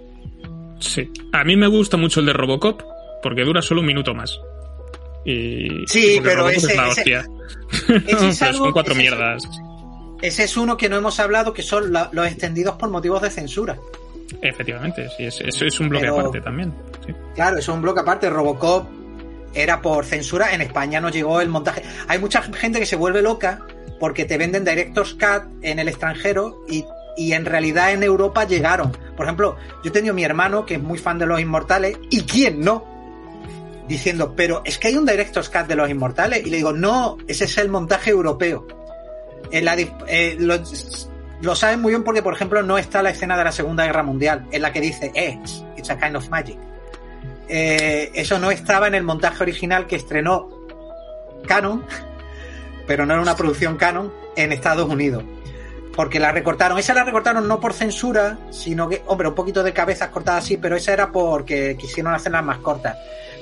[0.80, 2.82] sí a mí me gusta mucho el de Robocop
[3.24, 4.40] porque dura solo un minuto más
[5.26, 7.26] y Sí, pero ese- es la hostia
[8.06, 9.44] ese es algo- son cuatro ese es- mierdas
[10.22, 13.30] Ese es uno que no hemos hablado, que son la- los extendidos por motivos de
[13.32, 13.76] censura.
[14.42, 16.74] efectivamente sí es- eso es un bloque Pero- aparte también
[17.06, 17.14] sí.
[17.36, 18.30] Claro, eso es un bloque aparte.
[18.30, 18.86] Robocop
[19.54, 20.54] era por censura.
[20.54, 21.84] En España no llegó el montaje.
[22.08, 23.62] Hay mucha gente que se vuelve loca
[24.00, 26.86] porque te venden Director's Cut en el extranjero y,
[27.16, 28.92] y en realidad en Europa llegaron.
[29.16, 32.22] Por ejemplo, yo he tenido mi hermano que es muy fan de Los Inmortales y
[32.22, 32.86] quién no.
[33.88, 36.46] Diciendo, pero es que hay un Director's Cut de Los Inmortales.
[36.46, 38.68] Y le digo, no, ese es el montaje europeo.
[39.52, 40.56] Eh, lo,
[41.42, 44.04] lo saben muy bien porque, por ejemplo, no está la escena de la Segunda Guerra
[44.04, 45.40] Mundial, en la que dice, eh,
[45.78, 46.58] it's a kind of magic.
[47.50, 50.50] Eh, eso no estaba en el montaje original que estrenó
[51.48, 51.84] Canon,
[52.88, 55.24] pero no era una producción Canon en Estados Unidos.
[55.96, 56.78] Porque la recortaron.
[56.78, 60.58] Esa la recortaron no por censura, sino que, hombre, un poquito de cabezas cortadas así,
[60.58, 62.96] pero esa era porque quisieron hacerlas más cortas.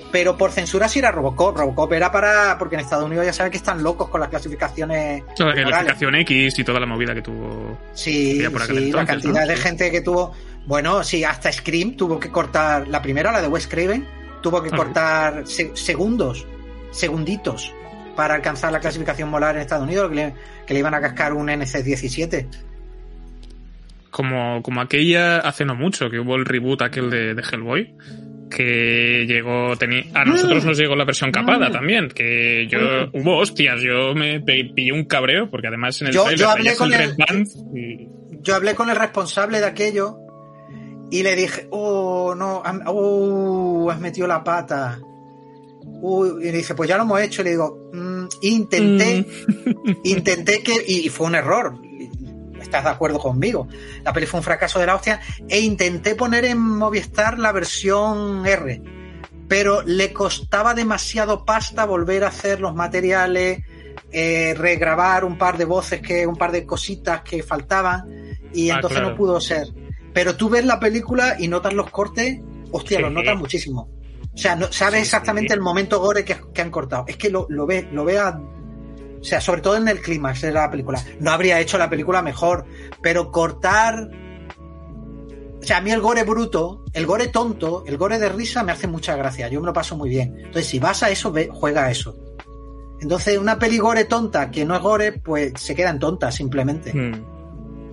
[0.10, 1.58] Pero por censura sí era Robocop.
[1.58, 2.58] Robocop era para.
[2.58, 5.24] Porque en Estados Unidos ya saben que están locos con las clasificaciones.
[5.38, 9.47] la clasificación X y toda la movida que tuvo Sí, por la cantidad ¿no?
[9.47, 10.32] de gente que tuvo.
[10.66, 12.88] Bueno, sí, hasta Scream tuvo que cortar.
[12.88, 14.05] La primera, la de Wes Craven,
[14.41, 16.45] tuvo que cortar se- segundos,
[16.91, 17.74] segunditos,
[18.16, 20.34] para alcanzar la clasificación molar en Estados Unidos, que le,
[20.66, 22.47] que le iban a cascar un NC-17.
[24.11, 27.93] como, como aquella hace no mucho que hubo el reboot aquel de, de Hellboy
[28.49, 31.72] que llegó teni- a nosotros nos llegó la versión capada Mm.
[31.74, 32.80] también que yo
[33.11, 36.76] hubo hostias yo me pillé un cabreo porque además en el Yo- trailer yo hablé
[36.78, 37.13] con el
[37.76, 38.07] y-
[38.41, 40.18] Yo hablé con el responsable de aquello
[41.12, 44.99] y le dije, oh, no, oh, has metido la pata.
[46.01, 47.41] Uy, y dice, pues ya lo hemos hecho.
[47.41, 49.26] Y le digo, "Mm, intenté,
[50.03, 51.78] intenté que, y fue un error.
[52.62, 53.68] ¿Estás de acuerdo conmigo?
[54.03, 55.20] La peli fue un fracaso de la hostia.
[55.47, 58.82] E intenté poner en Movistar la versión R.
[59.47, 63.62] Pero le costaba demasiado pasta volver a hacer los materiales,
[64.12, 68.10] eh, regrabar un par de voces, que un par de cositas que faltaban.
[68.51, 69.12] Y Ah, entonces claro.
[69.12, 69.68] no pudo ser.
[70.16, 72.39] Pero tú ves la película y notas los cortes,
[72.72, 73.03] hostia, Sí.
[73.03, 73.89] los notas muchísimo.
[74.34, 77.05] O sea, no, sabes Sí, exactamente el momento gore que, que han cortado.
[77.07, 78.39] Es que lo, lo ve, lo ve a-
[79.20, 81.03] o sea, sobre todo en el clímax de la película.
[81.20, 82.66] No habría hecho la película mejor,
[83.01, 84.09] pero cortar.
[85.61, 88.72] O sea, a mí el gore bruto, el gore tonto, el gore de risa me
[88.72, 89.47] hace mucha gracia.
[89.49, 90.36] Yo me lo paso muy bien.
[90.38, 92.16] Entonces, si vas a eso, ve- juega a eso.
[93.01, 96.93] Entonces, una peli gore tonta que no es gore, pues se queda en tonta, simplemente.
[96.93, 97.34] Mm.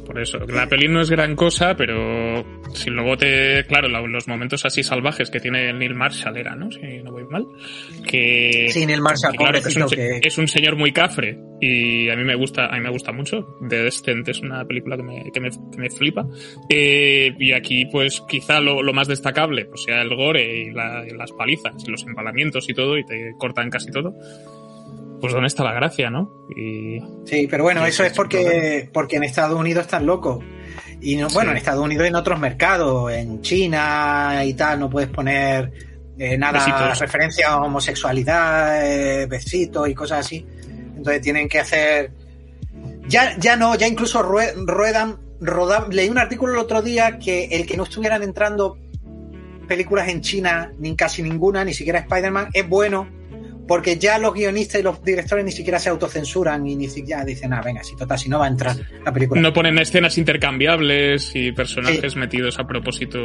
[0.04, 2.44] Por eso, la peli no es gran cosa, pero
[2.74, 3.64] si luego te.
[3.66, 6.70] Claro, la- los momentos así salvajes que tiene Neil Marshall era, ¿no?
[6.72, 7.46] Si no voy mal.
[8.06, 8.68] Que.
[8.70, 11.38] Sin el Marshall, que claro, es, un, pobrecito, se- que- es un señor muy cafre
[11.60, 14.96] y a mí me gusta a mí me gusta mucho The Descent es una película
[14.96, 16.26] que me, que me, que me flipa
[16.68, 21.04] Eh, y aquí pues quizá lo, lo más destacable pues sea el gore y, la-
[21.08, 24.12] y las palizas y los empalamientos y todo y te cortan casi todo
[25.22, 26.48] pues ¿dónde está la gracia, no?
[26.56, 30.44] Y, sí, pero bueno, eso es porque, porque en Estados Unidos están locos.
[31.00, 34.90] Y no, bueno, en Estados Unidos y en otros mercados, en China y tal, no
[34.90, 35.72] puedes poner
[36.18, 40.44] eh, nada referencia a homosexualidad, eh, besitos y cosas así.
[40.96, 42.10] Entonces tienen que hacer.
[43.06, 45.86] Ya, ya no, ya incluso ruedan, rodan.
[45.90, 48.76] Leí un artículo el otro día que el que no estuvieran entrando
[49.68, 53.21] películas en China, ni casi ninguna, ni siquiera Spider-Man, es bueno
[53.66, 57.52] porque ya los guionistas y los directores ni siquiera se autocensuran y ni siquiera dicen,
[57.52, 59.40] ah, venga, si total, si no va a entrar la película.
[59.40, 63.18] No ponen escenas intercambiables y personajes metidos a propósito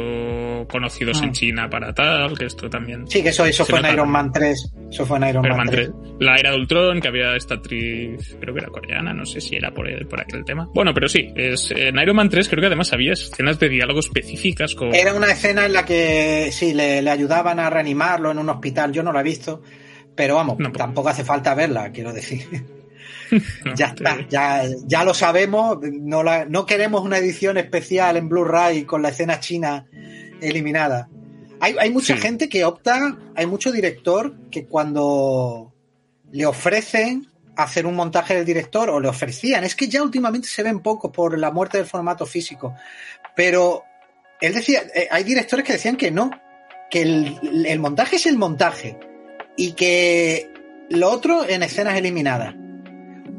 [0.68, 1.32] conocidos en mm.
[1.32, 3.06] China para tal, que esto también.
[3.08, 4.72] Sí, que eso, eso fue en Iron Man 3.
[4.90, 5.90] Eso fue en Iron, Man, 3.
[6.20, 9.56] La era de Ultron, que había esta actriz, creo que era coreana, no sé si
[9.56, 10.68] era por, por aquel tema.
[10.74, 14.00] Bueno, pero sí, es, en Iron Man 3 creo que además había escenas de diálogo
[14.00, 14.94] específicas con...
[14.94, 18.92] Era una escena en la que, sí, le, le ayudaban a reanimarlo en un hospital,
[18.92, 19.62] yo no la he visto
[20.18, 22.66] pero vamos, pues- tampoco hace falta verla, quiero decir.
[23.76, 25.78] ya está, ya, ya lo sabemos.
[25.80, 29.86] No, no queremos una edición especial en Blu-ray con la escena china
[30.40, 31.08] eliminada.
[31.60, 35.72] Hay, hay mucha gente que opta, hay mucho director que cuando
[36.32, 40.64] le ofrecen hacer un montaje del director o le ofrecían, es que ya últimamente se
[40.64, 42.74] ven pocos por la muerte del formato físico,
[43.36, 43.84] pero
[44.40, 46.30] él decía, eh, hay directores que decían que no,
[46.90, 48.98] que el, el montaje es el montaje
[49.58, 50.52] y que
[50.88, 52.54] lo otro en escenas eliminadas.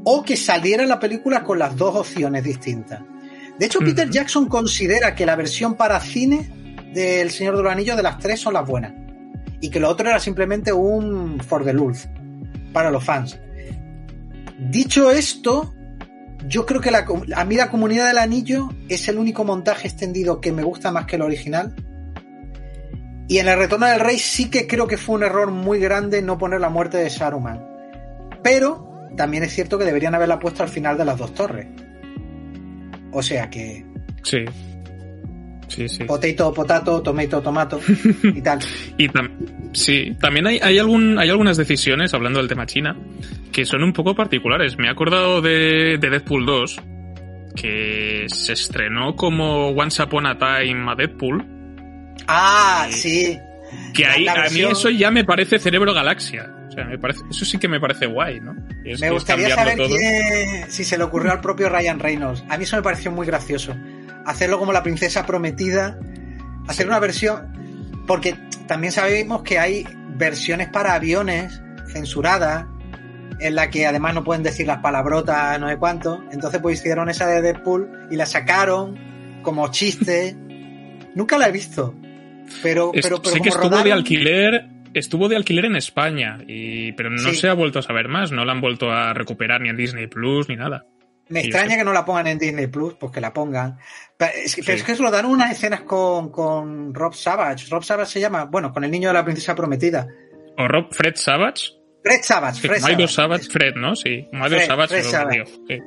[0.03, 3.01] O que saliera la película con las dos opciones distintas.
[3.57, 6.49] De hecho, Peter Jackson considera que la versión para cine
[6.93, 8.93] del Señor de los Anillos de las tres son las buenas.
[9.61, 12.07] Y que lo otro era simplemente un for the lulz
[12.74, 13.39] para los fans.
[14.57, 15.74] Dicho esto,
[16.47, 17.05] yo creo que la,
[17.36, 21.05] a mí la comunidad del anillo es el único montaje extendido que me gusta más
[21.05, 21.76] que el original
[23.30, 26.19] y en el retorno del rey sí que creo que fue un error muy grande
[26.23, 27.63] no poner la muerte de Saruman.
[28.43, 31.67] Pero también es cierto que deberían haberla puesto al final de las dos torres.
[33.11, 33.86] O sea que.
[34.23, 34.39] Sí.
[35.67, 36.05] Sí, sí.
[36.05, 37.80] Potato, potato, tomato, tomato
[38.23, 38.59] y tal.
[38.97, 39.07] y
[39.73, 42.97] sí, también hay, hay, algún, hay algunas decisiones, hablando del tema China,
[43.51, 44.80] que son un poco particulares.
[44.80, 46.82] Me he acordado de, de Deadpool 2,
[47.55, 51.59] que se estrenó como Once Upon a Time a Deadpool
[52.28, 53.39] Ah, sí.
[53.93, 56.51] Que ahí, a mí eso ya me parece cerebro galaxia.
[56.70, 58.53] O sea, me parece, eso sí que me parece guay, ¿no?
[58.99, 59.80] me gustaría saber
[60.70, 62.43] si se le ocurrió al propio Ryan Reynolds.
[62.47, 63.76] A mí eso me pareció muy gracioso.
[64.26, 65.97] Hacerlo como la princesa prometida.
[66.67, 68.03] Hacer una versión.
[68.05, 68.36] Porque
[68.67, 71.59] también sabemos que hay versiones para aviones
[71.91, 72.65] censuradas.
[73.39, 76.24] En la que además no pueden decir las palabrotas, no sé cuánto.
[76.32, 80.36] Entonces, pues hicieron esa de Deadpool y la sacaron como chiste.
[81.15, 81.95] Nunca la he visto.
[82.62, 87.34] Pero, pero, sé que estuvo de alquiler, estuvo de alquiler en España, y, pero no
[87.34, 90.08] se ha vuelto a saber más, no la han vuelto a recuperar ni en Disney
[90.08, 90.86] Plus ni nada.
[91.30, 93.78] Me extraña que no la pongan en Disney Plus, pues que la pongan.
[94.18, 97.68] Pero es, que, es que se lo dan unas escenas con, con Rob Savage.
[97.70, 100.08] Rob Savage se llama, bueno, con el niño de la princesa prometida.
[100.58, 101.80] ¿O Rob Fred Savage?
[102.04, 103.08] Fred Savage, Fred Savage.
[103.08, 103.95] Savage, Fred, ¿no?
[103.95, 104.28] Sí.
[104.32, 105.78] Fred, Savage, Fred Sí.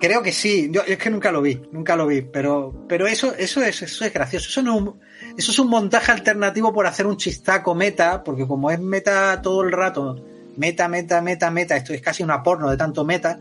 [0.00, 0.70] Creo que sí.
[0.70, 4.04] Yo es que nunca lo vi, nunca lo vi, pero, pero eso, eso es, eso
[4.04, 4.48] es gracioso.
[4.48, 4.98] Eso no,
[5.38, 9.62] eso es un montaje alternativo por hacer un chistaco meta, porque como es meta todo
[9.62, 10.16] el rato,
[10.56, 13.38] meta, meta, meta, meta, esto es casi una porno de tanto meta,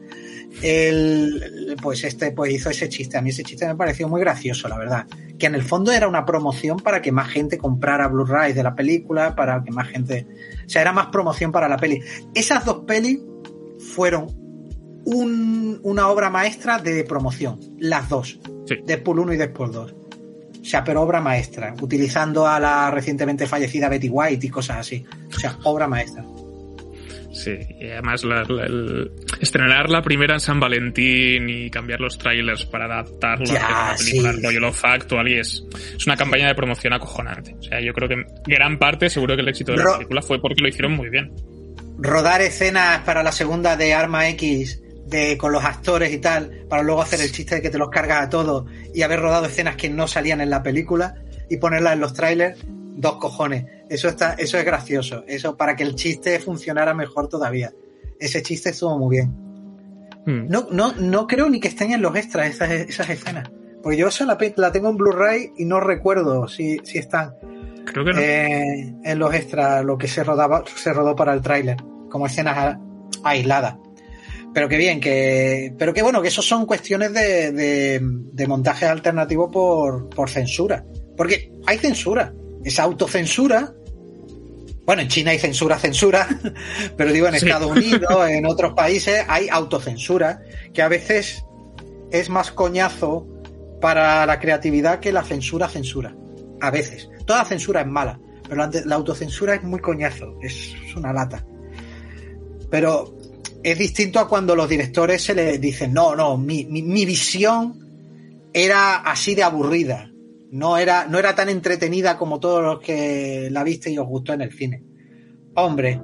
[0.61, 3.17] el, pues este pues hizo ese chiste.
[3.17, 5.07] A mí ese chiste me pareció muy gracioso, la verdad.
[5.39, 8.75] Que en el fondo era una promoción para que más gente comprara Blu-ray de la
[8.75, 10.27] película, para que más gente.
[10.67, 11.99] O sea, era más promoción para la peli.
[12.35, 13.17] Esas dos pelis
[13.79, 14.27] fueron
[15.03, 17.59] una obra maestra de promoción.
[17.79, 18.39] Las dos.
[18.67, 18.75] Sí.
[18.85, 19.95] Deadpool 1 y Deadpool 2.
[20.67, 25.05] O sea, pero obra maestra, utilizando a la recientemente fallecida Betty White y cosas así.
[25.33, 26.25] O sea, obra maestra.
[27.31, 28.23] Sí, y además
[29.39, 34.33] estrenar la primera en San Valentín y cambiar los trailers para adaptarlo a la película
[34.33, 34.41] sí.
[34.43, 35.63] rollo Factual y es,
[35.95, 37.55] es una campaña de promoción acojonante.
[37.57, 40.41] O sea, yo creo que gran parte, seguro que el éxito de la película fue
[40.41, 41.31] porque lo hicieron muy bien.
[41.97, 46.83] Rodar escenas para la segunda de Arma X de, con los actores y tal, para
[46.83, 49.75] luego hacer el chiste de que te los cargas a todos y haber rodado escenas
[49.75, 51.15] que no salían en la película
[51.49, 53.65] y ponerlas en los trailers, dos cojones.
[53.89, 55.23] Eso está, eso es gracioso.
[55.27, 57.73] Eso para que el chiste funcionara mejor todavía.
[58.19, 59.29] Ese chiste estuvo muy bien.
[60.25, 60.49] Hmm.
[60.49, 63.49] No, no, no creo ni que estén en los extras esas, esas escenas.
[63.81, 67.33] Porque yo esa la, la tengo en Blu-ray y no recuerdo si, si están.
[67.85, 68.19] Creo que no.
[68.19, 71.77] Eh, en los extras, lo que se rodaba, se rodó para el tráiler,
[72.09, 72.77] como escenas
[73.23, 73.77] aisladas
[74.53, 75.73] pero que bien, que.
[75.77, 80.83] Pero que bueno, que eso son cuestiones de, de, de montaje alternativo por, por censura.
[81.15, 82.33] Porque hay censura.
[82.63, 83.73] Es autocensura
[84.85, 86.27] Bueno, en China hay censura, censura,
[86.97, 90.41] pero digo, en Estados Unidos, en otros países hay autocensura,
[90.73, 91.43] que a veces
[92.11, 93.27] es más coñazo
[93.81, 96.15] para la creatividad que la censura, censura.
[96.61, 97.09] A veces.
[97.25, 101.45] Toda censura es mala, pero la, autocensura es muy coñazo, es, una lata.
[102.69, 103.16] Pero
[103.71, 108.95] es distinto a cuando los directores se les dicen, no, no, mi, mi visión era
[108.97, 110.09] así de aburrida.
[110.49, 114.31] No era, no era tan entretenida como todos los que la viste y os gustó
[114.31, 114.81] en el cine.
[115.55, 116.01] Hombre,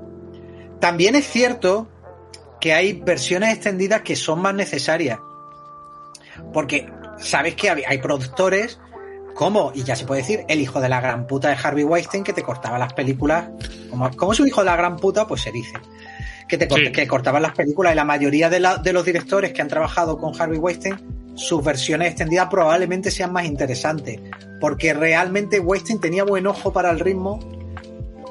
[0.82, 1.88] también es cierto
[2.60, 5.20] que hay versiones extendidas que son más necesarias.
[6.52, 8.78] Porque sabes que hay productores
[9.34, 12.24] como, y ya se puede decir, el hijo de la gran puta de Harvey Weinstein
[12.24, 13.50] que te cortaba las películas.
[13.90, 15.74] Como, como es un hijo de la gran puta, pues se dice.
[16.58, 19.68] Que te que cortaban las películas y la mayoría de, de los directores que han
[19.68, 20.98] trabajado con Harvey Weinstein
[21.36, 24.20] sus versiones extendidas probablemente sean más interesantes,
[24.60, 27.40] porque realmente Weinstein tenía buen ojo para el ritmo,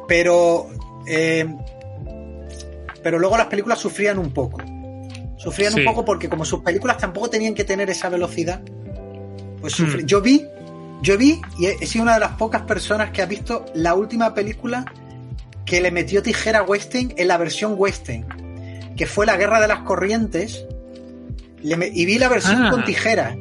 [0.07, 0.69] pero
[1.07, 1.47] eh,
[3.03, 4.61] pero luego las películas sufrían un poco.
[5.37, 8.63] Sufrían un poco porque como sus películas tampoco tenían que tener esa velocidad,
[9.61, 10.07] pues hmm.
[10.07, 10.47] Yo vi,
[11.03, 14.35] yo vi y he, sido una de las pocas personas que ha visto la última
[14.35, 14.85] película
[15.73, 18.27] que le metió tijera a Weinstein en la versión Weinstein,
[18.95, 20.67] que fue La Guerra de las Corrientes,
[21.63, 22.85] y vi la versión con ah.
[22.85, 23.35] tijera.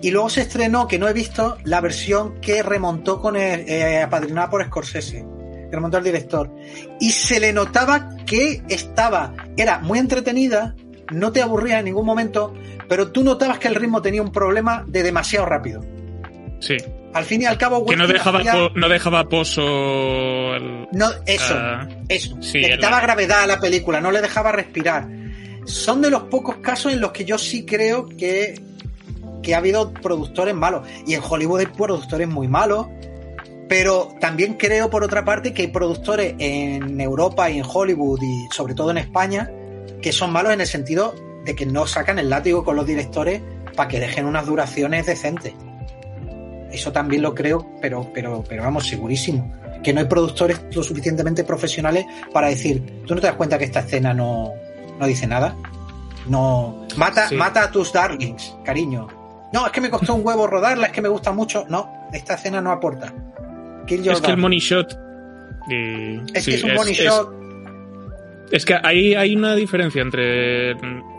[0.00, 4.00] Y luego se estrenó, que no he visto, la versión que remontó con el, eh,
[4.00, 5.26] apadrinada por Scorsese,
[5.68, 6.50] que remontó el director.
[7.00, 10.74] Y se le notaba que estaba, era muy entretenida,
[11.12, 12.54] no te aburría en ningún momento,
[12.88, 15.84] pero tú notabas que el ritmo tenía un problema de demasiado rápido.
[16.60, 16.78] Sí.
[17.16, 18.42] Al fin y al cabo, que no dejaba,
[18.74, 19.62] no dejaba pozo.
[19.62, 21.54] no, eso,
[22.08, 22.36] eso.
[22.54, 25.06] le quitaba gravedad a la película, no le dejaba respirar
[25.66, 28.54] son de los pocos casos en los que yo sí creo que,
[29.42, 30.86] que ha habido productores malos.
[31.06, 32.86] Y en Hollywood hay productores muy malos.
[33.68, 38.54] Pero también creo, por otra parte, que hay productores en Europa y en Hollywood y
[38.54, 39.50] sobre todo en España
[40.00, 43.42] que son malos en el sentido de que no sacan el látigo con los directores
[43.74, 45.52] para que dejen unas duraciones decentes.
[46.70, 49.52] Eso también lo creo, pero, pero, pero vamos, segurísimo.
[49.82, 53.64] Que no hay productores lo suficientemente profesionales para decir, tú no te das cuenta que
[53.64, 54.52] esta escena no,
[54.98, 55.54] no dice nada.
[56.26, 56.86] No.
[56.96, 59.06] Mata, mata a tus darlings, cariño.
[59.52, 61.64] No, es que me costó un huevo rodarla, es que me gusta mucho.
[61.68, 63.12] No, esta escena no aporta.
[63.88, 64.98] es que el money shot.
[66.34, 67.32] es que es un money shot.
[68.50, 70.76] Es que ahí hay una diferencia entre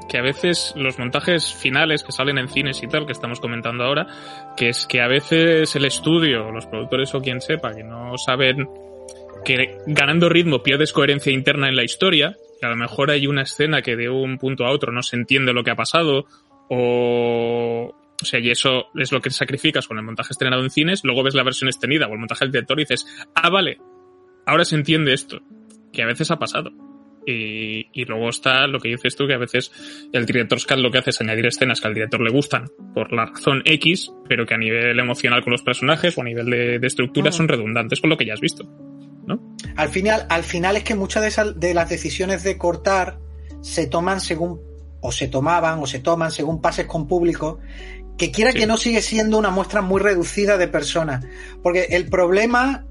[0.07, 3.83] que a veces los montajes finales que salen en cines y tal, que estamos comentando
[3.83, 4.07] ahora,
[4.55, 8.67] que es que a veces el estudio, los productores o quien sepa, que no saben
[9.43, 13.43] que ganando ritmo pierdes coherencia interna en la historia, que a lo mejor hay una
[13.43, 16.25] escena que de un punto a otro no se entiende lo que ha pasado,
[16.69, 21.01] o, o sea, y eso es lo que sacrificas con el montaje estrenado en cines,
[21.03, 23.05] luego ves la versión extendida o el montaje del director y dices,
[23.35, 23.77] ah, vale,
[24.45, 25.39] ahora se entiende esto,
[25.93, 26.71] que a veces ha pasado.
[27.29, 29.69] Y, y, luego está lo que dices tú, que a veces
[30.13, 33.11] el director Scott lo que hace es añadir escenas que al director le gustan por
[33.11, 36.79] la razón X, pero que a nivel emocional con los personajes o a nivel de,
[36.79, 37.33] de estructura mm.
[37.33, 38.65] son redundantes con lo que ya has visto.
[39.75, 43.19] Al final, al final es que muchas de, de las decisiones de cortar
[43.61, 44.61] se toman según,
[45.01, 47.59] o se tomaban, o se toman según pases con público,
[48.17, 51.25] que quiera que no sigue siendo una muestra muy reducida de personas.
[51.61, 52.85] Porque el problema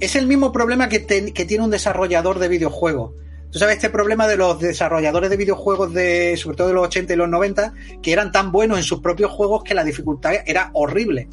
[0.00, 3.12] es el mismo problema que, que tiene un desarrollador de videojuegos.
[3.50, 7.12] Tú sabes este problema de los desarrolladores de videojuegos de, sobre todo de los 80
[7.12, 7.72] y los 90,
[8.02, 11.28] que eran tan buenos en sus propios juegos que la dificultad era horrible.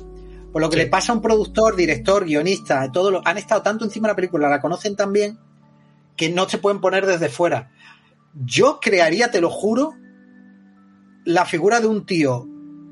[0.52, 3.84] Por lo que le pasa a un productor, director, guionista, todos lo, han estado tanto
[3.86, 5.40] encima de la película, la conocen tan bien,
[6.16, 7.72] que no se pueden poner desde fuera.
[8.36, 9.96] Yo crearía, te lo juro,
[11.26, 12.48] la figura de un tío,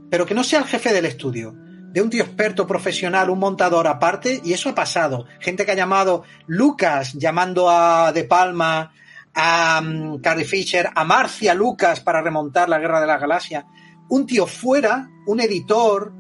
[0.10, 1.54] pero que no sea el jefe del estudio,
[1.92, 5.26] de un tío experto, profesional, un montador aparte, y eso ha pasado.
[5.40, 8.92] Gente que ha llamado Lucas, llamando a De Palma,
[9.34, 13.66] a um, Carrie Fisher, a Marcia Lucas para remontar la Guerra de la Galaxia.
[14.10, 16.14] Un tío fuera, un editor,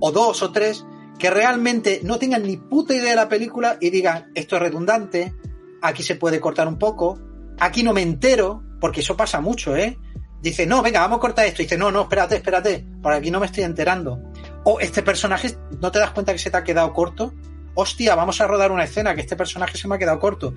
[0.00, 0.84] o dos o tres
[1.18, 5.34] que realmente no tengan ni puta idea de la película y digan, esto es redundante,
[5.80, 7.20] aquí se puede cortar un poco,
[7.58, 9.98] aquí no me entero, porque eso pasa mucho, ¿eh?
[10.40, 11.62] Dice, no, venga, vamos a cortar esto.
[11.62, 14.20] Dice, no, no, espérate, espérate, por aquí no me estoy enterando.
[14.64, 17.32] O este personaje, ¿no te das cuenta que se te ha quedado corto?
[17.74, 20.52] Hostia, vamos a rodar una escena, que este personaje se me ha quedado corto.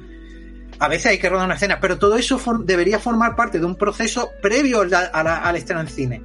[0.79, 3.75] A veces hay que rodar una escena, pero todo eso debería formar parte de un
[3.75, 6.21] proceso previo al, al estreno en cine.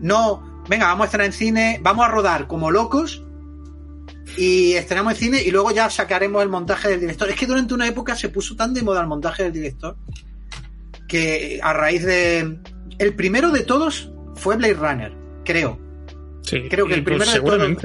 [0.00, 3.22] No, venga, vamos a estrenar en cine, vamos a rodar como locos
[4.36, 7.28] y estrenamos en cine y luego ya sacaremos el montaje del director.
[7.28, 9.96] Es que durante una época se puso tan de moda el montaje del director
[11.08, 12.58] que a raíz de...
[12.98, 15.12] El primero de todos fue Blade Runner,
[15.44, 15.78] creo.
[16.42, 17.84] Sí, creo que el pues primero de todos...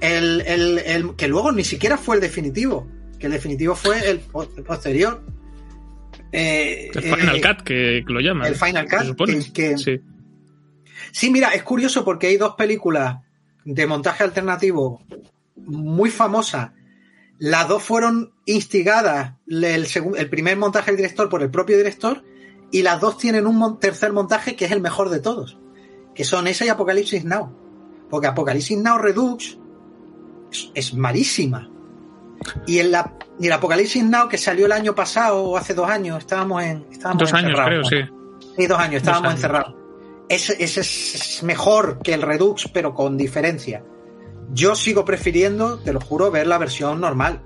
[0.00, 2.88] El, el, el, que luego ni siquiera fue el definitivo.
[3.22, 5.22] Que el definitivo fue el, posterior.
[6.32, 8.48] Eh, el Final eh, Cut, que, lo llaman.
[8.48, 9.52] El Final Cut.
[9.52, 10.00] Que, sí.
[11.12, 13.18] sí, mira, es curioso porque hay dos películas
[13.64, 15.00] de montaje alternativo
[15.54, 16.72] muy famosas.
[17.38, 22.24] Las dos fueron instigadas, el, el primer montaje del director por el propio director,
[22.72, 25.58] y las dos tienen un tercer montaje que es el mejor de todos,
[26.14, 27.56] que son esa y Apocalipsis Now.
[28.10, 29.58] Porque Apocalipsis Now Redux
[30.74, 31.71] es, malísima.
[32.66, 35.88] Y en la y el Apocalipsis Now que salió el año pasado o hace dos
[35.88, 37.96] años, estábamos en estábamos dos años creo, sí.
[38.56, 39.74] Sí, dos años, estábamos encerrados.
[40.28, 43.84] Ese, es mejor que el Redux, pero con diferencia.
[44.50, 47.42] Yo sigo prefiriendo, te lo juro, ver la versión normal.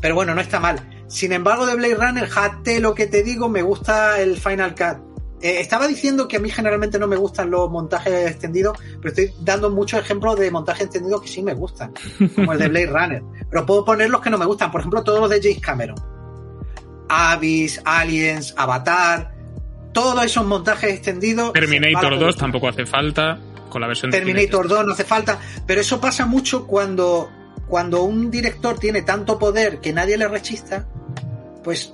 [0.00, 1.04] Pero bueno, no está mal.
[1.08, 5.07] Sin embargo, de Blade Runner, jate lo que te digo, me gusta el Final Cut.
[5.40, 9.32] Eh, estaba diciendo que a mí generalmente no me gustan los montajes extendidos, pero estoy
[9.40, 11.92] dando muchos ejemplos de montajes extendidos que sí me gustan,
[12.34, 13.22] como el de Blade Runner.
[13.48, 15.96] Pero puedo poner los que no me gustan, por ejemplo, todos los de James Cameron.
[17.08, 19.32] Abyss, Aliens, Avatar,
[19.92, 21.52] todos esos montajes extendidos.
[21.52, 26.00] Terminator 2 tampoco hace falta, con la versión Terminator 2 no hace falta, pero eso
[26.00, 27.30] pasa mucho cuando,
[27.68, 30.86] cuando un director tiene tanto poder que nadie le rechista,
[31.62, 31.92] pues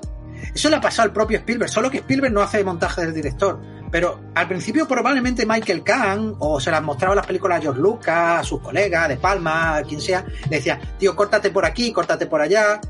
[0.52, 3.60] eso le ha pasado al propio Spielberg, solo que Spielberg no hace montaje del director.
[3.90, 8.40] Pero al principio probablemente Michael Kahn, o se las mostraba las películas a George Lucas,
[8.40, 12.26] a sus colegas, de Palma, a quien sea, le decía, tío, córtate por aquí, córtate
[12.26, 12.80] por allá.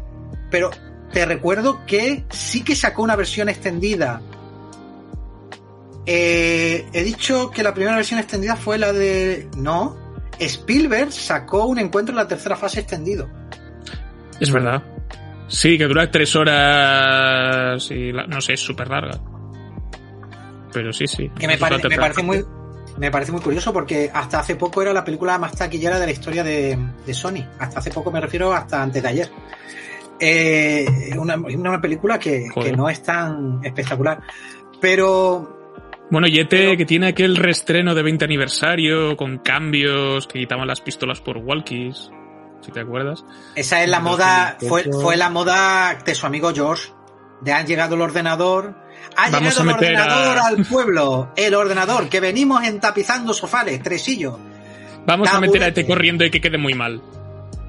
[0.50, 0.70] Pero
[1.12, 4.22] te recuerdo que sí que sacó una versión extendida.
[6.07, 9.48] Eh, he dicho que la primera versión extendida fue la de...
[9.57, 9.96] No,
[10.38, 13.28] Spielberg sacó un encuentro en la tercera fase extendido.
[14.40, 14.82] Es verdad.
[15.49, 19.20] Sí, que dura tres horas y no sé, es súper larga.
[20.72, 21.30] Pero sí, sí.
[21.38, 22.45] Que me, parece muy
[22.99, 26.12] me parece muy curioso porque hasta hace poco era la película más taquillera de la
[26.12, 26.78] historia de,
[27.12, 27.45] Sony.
[27.59, 29.30] Hasta hace poco me refiero hasta antes de ayer.
[30.18, 30.86] Eh,
[31.18, 34.20] una, una película que, que, no es tan espectacular.
[34.80, 35.51] Pero.
[36.11, 41.20] Bueno, Yete, que tiene aquel restreno de 20 aniversario con cambios que quitaban las pistolas
[41.20, 42.11] por walkies
[42.64, 43.24] si te acuerdas.
[43.54, 46.90] Esa es la moda, fue, fue la moda de su amigo George.
[47.40, 48.74] De han llegado el ordenador.
[49.16, 51.32] Ha llegado el ordenador al pueblo.
[51.36, 54.38] El ordenador, que venimos entapizando sofales, tresillos.
[55.06, 57.02] Vamos a meter a este corriendo y que quede muy mal.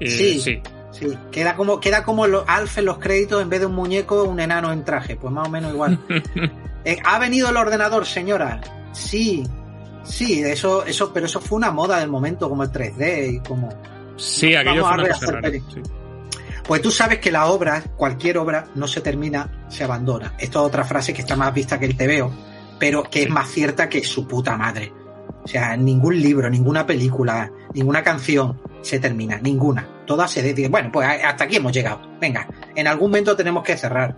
[0.00, 0.62] Eh, sí, sí.
[0.92, 4.40] Sí, queda como, queda como Alf en los créditos en vez de un muñeco, un
[4.40, 5.98] enano en traje, pues más o menos igual.
[6.88, 8.60] Eh, ha venido el ordenador, señora.
[8.92, 9.42] Sí,
[10.04, 13.70] sí, eso, eso, pero eso fue una moda del momento, como el 3D y como.
[14.16, 15.40] Sí, aquello fue una cosa
[16.66, 20.34] Pues tú sabes que la obra, cualquier obra, no se termina, se abandona.
[20.38, 22.32] Esto es otra frase que está más vista que el veo,
[22.78, 24.92] pero que es más cierta que su puta madre.
[25.44, 29.88] O sea, ningún libro, ninguna película, ninguna canción se termina, ninguna.
[30.04, 30.70] Todas se dedican.
[30.70, 32.00] Bueno, pues hasta aquí hemos llegado.
[32.20, 34.16] Venga, en algún momento tenemos que cerrar.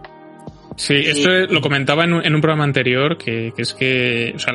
[0.78, 4.54] Sí, esto lo comentaba en un, programa anterior, que, es que o sea,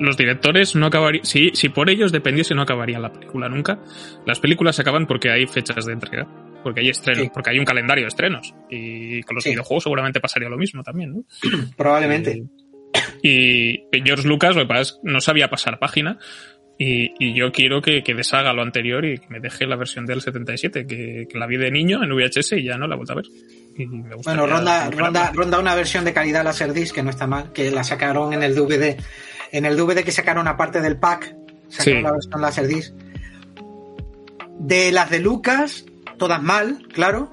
[0.00, 3.78] los directores no acabarían, si, si por ellos dependiese no acabaría la película nunca,
[4.26, 6.26] las películas se acaban porque hay fechas de entrega,
[6.64, 10.48] porque hay estrenos, porque hay un calendario de estrenos, y con los videojuegos seguramente pasaría
[10.48, 11.24] lo mismo también, ¿no?
[11.76, 12.42] Probablemente.
[13.22, 16.18] Y, George Lucas lo que pasa es que no sabía pasar página,
[16.78, 20.20] y, yo quiero que, que, deshaga lo anterior y que me deje la versión del
[20.20, 23.12] 77, que, que la vi de niño en VHS y ya no la he vuelto
[23.12, 23.26] a ver
[24.24, 27.84] bueno, ronda, ronda, ronda una versión de calidad Laserdisc que no está mal, que la
[27.84, 28.96] sacaron en el DVD.
[29.52, 31.34] En el DVD que sacaron aparte del pack,
[31.68, 32.94] sacaron la versión Laserdisc.
[34.58, 35.84] De las de Lucas,
[36.18, 37.30] todas mal, claro.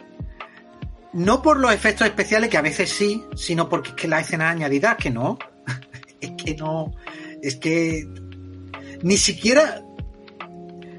[1.14, 4.50] No por los efectos especiales, que a veces sí, sino porque es que la escena
[4.50, 5.38] añadida, que no.
[6.22, 6.94] es que no.
[7.42, 8.08] Es que.
[9.02, 9.84] Ni siquiera.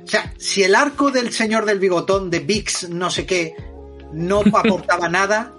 [0.04, 3.54] O sea, si el arco del señor del bigotón de Vix, no sé qué,
[4.12, 5.52] no aportaba nada,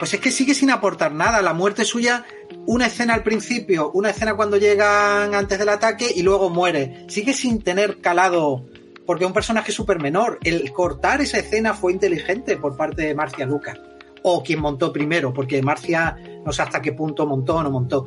[0.00, 1.42] pues es que sigue sin aportar nada.
[1.42, 2.24] La muerte suya,
[2.64, 7.04] una escena al principio, una escena cuando llegan antes del ataque y luego muere.
[7.08, 8.64] Sigue sin tener calado,
[9.04, 10.38] porque es un personaje súper menor.
[10.42, 13.78] El cortar esa escena fue inteligente por parte de Marcia Lucas.
[14.22, 18.06] O quien montó primero, porque Marcia no sé hasta qué punto montó o no montó.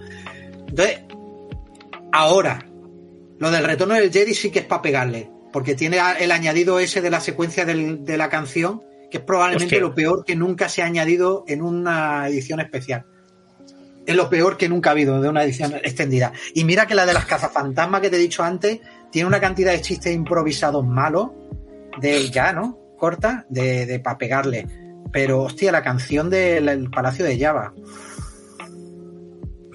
[0.67, 1.01] Entonces,
[2.11, 2.65] ahora,
[3.37, 7.01] lo del retorno del Jedi sí que es para pegarle, porque tiene el añadido ese
[7.01, 8.81] de la secuencia de la canción
[9.13, 13.05] que es probablemente lo peor que nunca se ha añadido en una edición especial.
[14.07, 16.33] Es lo peor que nunca ha habido de una edición extendida.
[16.55, 18.79] Y mira que la de las cazafantasmas que te he dicho antes
[19.11, 21.29] tiene una cantidad de chistes improvisados malos,
[22.01, 22.79] de ya, ¿no?
[22.97, 24.65] Corta, de, de para pegarle.
[25.11, 27.71] Pero, hostia, la canción del Palacio de Java.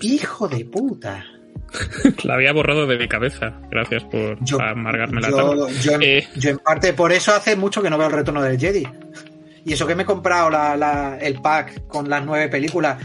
[0.00, 1.24] Hijo de puta.
[2.24, 3.60] la había borrado de mi cabeza.
[3.70, 7.90] Gracias por amargarme la yo, yo, eh, yo, en parte por eso hace mucho que
[7.90, 8.84] no veo el retorno del Jedi.
[9.64, 10.50] Y eso que me he comprado
[11.20, 13.02] el pack con las nueve películas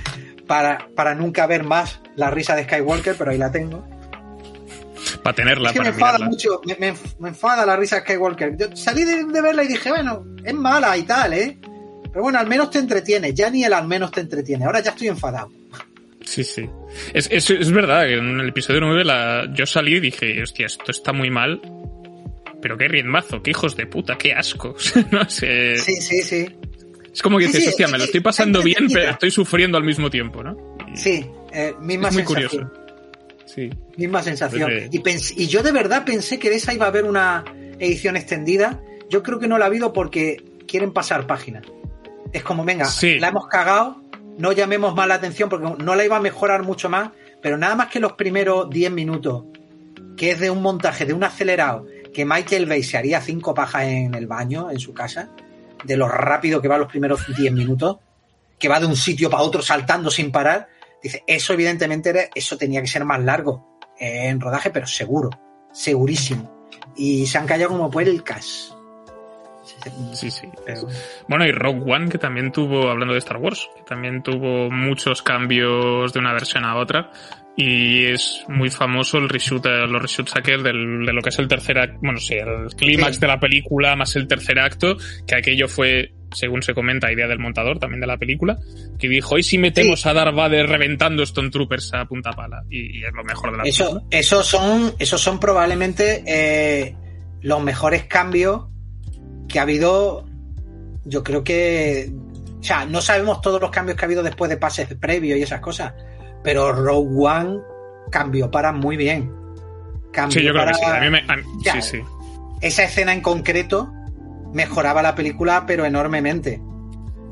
[0.48, 3.88] para, para nunca ver más la risa de Skywalker, pero ahí la tengo.
[5.22, 6.94] Para tenerla, es que me enfada mucho, me,
[7.28, 8.58] enfada la risa de Skywalker.
[8.58, 11.58] Yo salí de, verla y dije, bueno, es mala y tal, ¿eh?
[12.12, 13.34] Pero bueno, al menos te entretiene.
[13.34, 14.66] Ya ni el al menos te entretiene.
[14.66, 15.52] Ahora ya estoy enfadado.
[16.26, 16.70] Sí, sí.
[17.14, 20.68] Es, es, es verdad que en el episodio 9 la, yo salí y dije, hostia,
[20.68, 21.62] esto está muy mal.
[22.64, 24.74] Pero qué riendazo, qué hijos de puta, qué asco.
[25.12, 25.78] no sé.
[25.78, 26.48] Sí, sí, sí.
[27.14, 30.10] Es como que dices, hostia, me lo estoy pasando bien, pero estoy sufriendo al mismo
[30.10, 30.78] tiempo, ¿no?
[30.96, 32.64] sí, eh, misma es muy sensación.
[32.64, 32.84] curioso.
[33.46, 33.70] Sí.
[33.98, 34.72] Misma sensación.
[34.92, 35.02] Y,
[35.44, 37.44] y yo de verdad pensé que de esa iba a haber una
[37.80, 38.82] edición extendida.
[39.10, 41.64] Yo creo que no la ha habido porque quieren pasar páginas.
[42.32, 42.88] Es como, venga,
[43.20, 44.02] la hemos cagado,
[44.38, 47.12] no llamemos más la atención porque no la iba a mejorar mucho más,
[47.42, 49.44] pero nada más que los primeros 10 minutos,
[50.16, 53.84] que es de un montaje, de un acelerado, que Michael Bay se haría cinco pajas
[53.84, 55.30] en el baño, en su casa,
[55.84, 57.98] de lo rápido que va los primeros 10 minutos,
[58.58, 60.70] que va de un sitio para otro saltando sin parar,
[61.02, 65.30] dice, eso evidentemente eso tenía que ser más largo en rodaje, pero seguro,
[65.72, 66.68] segurísimo.
[66.96, 68.76] Y se han callado como puercas.
[70.14, 70.48] Sí, sí.
[71.28, 75.22] Bueno, y Rogue One, que también tuvo, hablando de Star Wars, que también tuvo muchos
[75.22, 77.12] cambios de una versión a otra.
[77.56, 81.38] Y es muy famoso el reshoot, eh, los reshoots aquel del, de lo que es
[81.38, 84.98] el tercer acto, bueno, sí, el clímax de la película más el tercer acto,
[85.28, 88.58] que aquello fue, según se comenta, idea del montador también de la película,
[88.98, 93.04] que dijo, hoy si metemos a Darth Vader reventando Stone Troopers a punta pala, y,
[93.04, 94.08] es lo mejor de la Eso, película.
[94.10, 96.96] Esos son, esos son probablemente eh,
[97.42, 98.73] los mejores cambios
[99.54, 100.26] que ha habido,
[101.06, 102.12] yo creo que,
[102.60, 105.44] o sea, no sabemos todos los cambios que ha habido después de pases previos y
[105.44, 105.94] esas cosas,
[106.44, 107.60] pero Rogue One
[108.10, 109.32] cambió para muy bien.
[110.12, 110.84] Cambió sí, yo creo que sí.
[110.84, 111.22] A mí me,
[111.72, 112.02] sí, sí.
[112.62, 113.94] Esa escena en concreto
[114.54, 116.60] mejoraba la película, pero enormemente.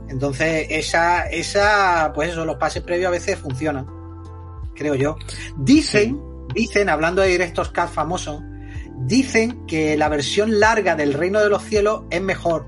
[0.07, 3.87] Entonces, esa, esa, pues eso, los pases previos a veces funcionan,
[4.75, 5.17] creo yo.
[5.57, 6.21] Dicen,
[6.53, 8.43] dicen, hablando de directos cut famosos,
[9.05, 12.67] dicen que la versión larga del Reino de los Cielos es mejor.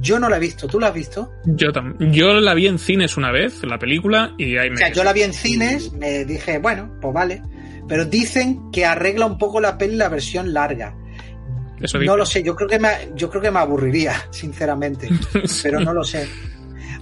[0.00, 1.32] Yo no la he visto, ¿tú la has visto?
[1.44, 2.12] Yo también.
[2.12, 4.76] Yo la vi en cines una vez, la película, y ahí me.
[4.76, 7.42] O sea, yo la vi en cines, me dije, bueno, pues vale.
[7.86, 10.96] Pero dicen que arregla un poco la peli la versión larga.
[11.80, 15.08] Eso no lo sé, yo creo que me, yo creo que me aburriría, sinceramente.
[15.62, 16.28] pero no lo sé.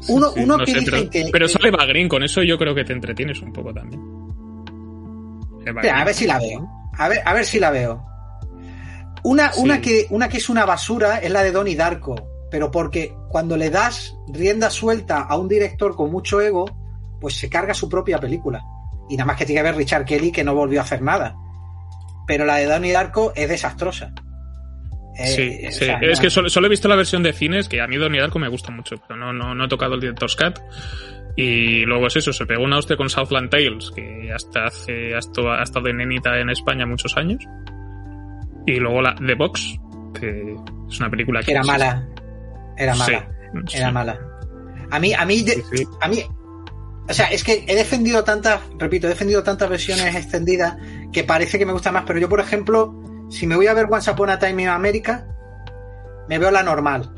[0.09, 1.29] Uno, uno que dice pero, que.
[1.31, 4.01] Pero sale Bagrin, con eso yo creo que te entretienes un poco también.
[5.93, 6.67] a ver si la veo.
[6.95, 8.05] A ver, a ver si la veo.
[9.23, 13.15] Una, una, que, una que es una basura es la de Donnie Darko, pero porque
[13.29, 16.67] cuando le das rienda suelta a un director con mucho ego,
[17.21, 18.63] pues se carga su propia película.
[19.09, 21.37] Y nada más que tiene que ver Richard Kelly que no volvió a hacer nada.
[22.27, 24.13] Pero la de Donnie Darko es desastrosa.
[25.19, 25.87] Eh, sí, sí.
[26.01, 28.49] es que solo, he visto la versión de cines, que a mí Donnie Darko me
[28.49, 30.61] gusta mucho, pero no, no, no he tocado el Director's Cut.
[31.37, 35.61] Y luego es eso, se pegó una hostia con Southland Tales, que hasta hace, hasta,
[35.61, 37.45] ha estado de nenita en España muchos años.
[38.69, 39.79] Y luego la The Box,
[40.13, 40.55] que
[40.89, 41.53] es una película que...
[41.53, 42.07] Era mala.
[42.77, 43.29] Era mala.
[43.73, 44.21] era mala.
[44.91, 45.43] A mí, a mí,
[46.03, 46.23] a mí,
[47.09, 50.77] o sea, es que he defendido tantas, repito, he defendido tantas versiones extendidas
[51.11, 53.87] que parece que me gusta más, pero yo, por ejemplo, si me voy a ver
[53.91, 55.27] Once Upon a Time in America,
[56.29, 57.11] me veo la normal.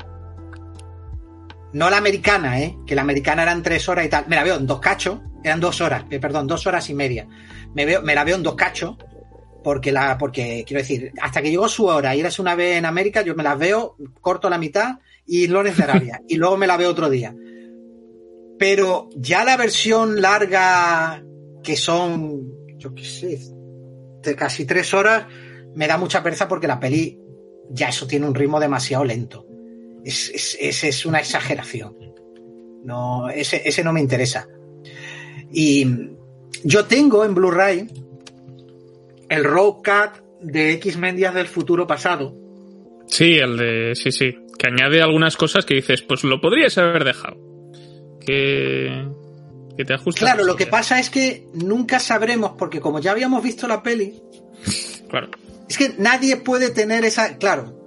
[1.73, 2.77] No la americana, ¿eh?
[2.87, 4.25] Que la americana eran tres horas y tal.
[4.29, 7.27] Me la veo en dos cachos, eran dos horas, eh, perdón, dos horas y media.
[7.75, 8.95] Me, veo, me la veo en dos cachos,
[9.63, 13.21] porque la, porque quiero decir, hasta que llegó su hora y una vez en América,
[13.21, 16.77] yo me las veo, corto la mitad y Lones de Arabia, y luego me la
[16.77, 17.35] veo otro día.
[18.57, 21.23] Pero ya la versión larga,
[21.63, 22.43] que son,
[22.77, 23.39] yo qué sé,
[24.21, 25.25] de casi tres horas,
[25.75, 27.19] me da mucha pereza porque la peli,
[27.69, 29.47] ya eso tiene un ritmo demasiado lento.
[30.03, 31.95] Es, es, es, una exageración.
[32.83, 34.47] No, ese, ese no me interesa.
[35.51, 35.85] Y
[36.63, 37.87] yo tengo en Blu-ray
[39.31, 42.35] el Road Cat de X-Men Días del Futuro Pasado.
[43.07, 43.95] Sí, el de.
[43.95, 44.35] Sí, sí.
[44.59, 47.37] Que añade algunas cosas que dices, pues lo podrías haber dejado.
[48.19, 49.07] Que.
[49.77, 50.19] Que te ajusta.
[50.19, 54.21] Claro, lo que pasa es que nunca sabremos, porque como ya habíamos visto la peli.
[55.09, 55.29] claro.
[55.69, 57.37] Es que nadie puede tener esa.
[57.37, 57.77] Claro.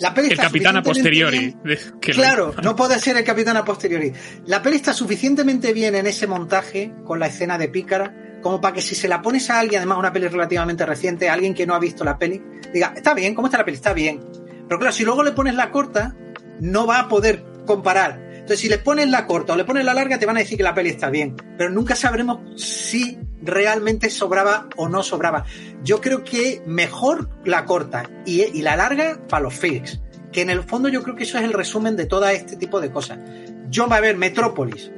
[0.00, 1.54] La peli el capitán a posteriori.
[2.00, 4.12] claro, no puede ser el capitán a posteriori.
[4.46, 8.74] La peli está suficientemente bien en ese montaje con la escena de Pícara como para
[8.74, 11.66] que si se la pones a alguien, además una peli relativamente reciente, a alguien que
[11.66, 12.42] no ha visto la peli,
[12.74, 13.76] diga, está bien, ¿cómo está la peli?
[13.78, 14.20] Está bien.
[14.68, 16.14] Pero claro, si luego le pones la corta,
[16.60, 18.20] no va a poder comparar.
[18.32, 20.58] Entonces, si le pones la corta o le pones la larga, te van a decir
[20.58, 21.34] que la peli está bien.
[21.56, 25.46] Pero nunca sabremos si realmente sobraba o no sobraba.
[25.82, 30.02] Yo creo que mejor la corta y, la larga para los fakes.
[30.32, 32.78] que en el fondo yo creo que eso es el resumen de todo este tipo
[32.82, 33.20] de cosas.
[33.70, 34.90] Yo me a ver Metrópolis.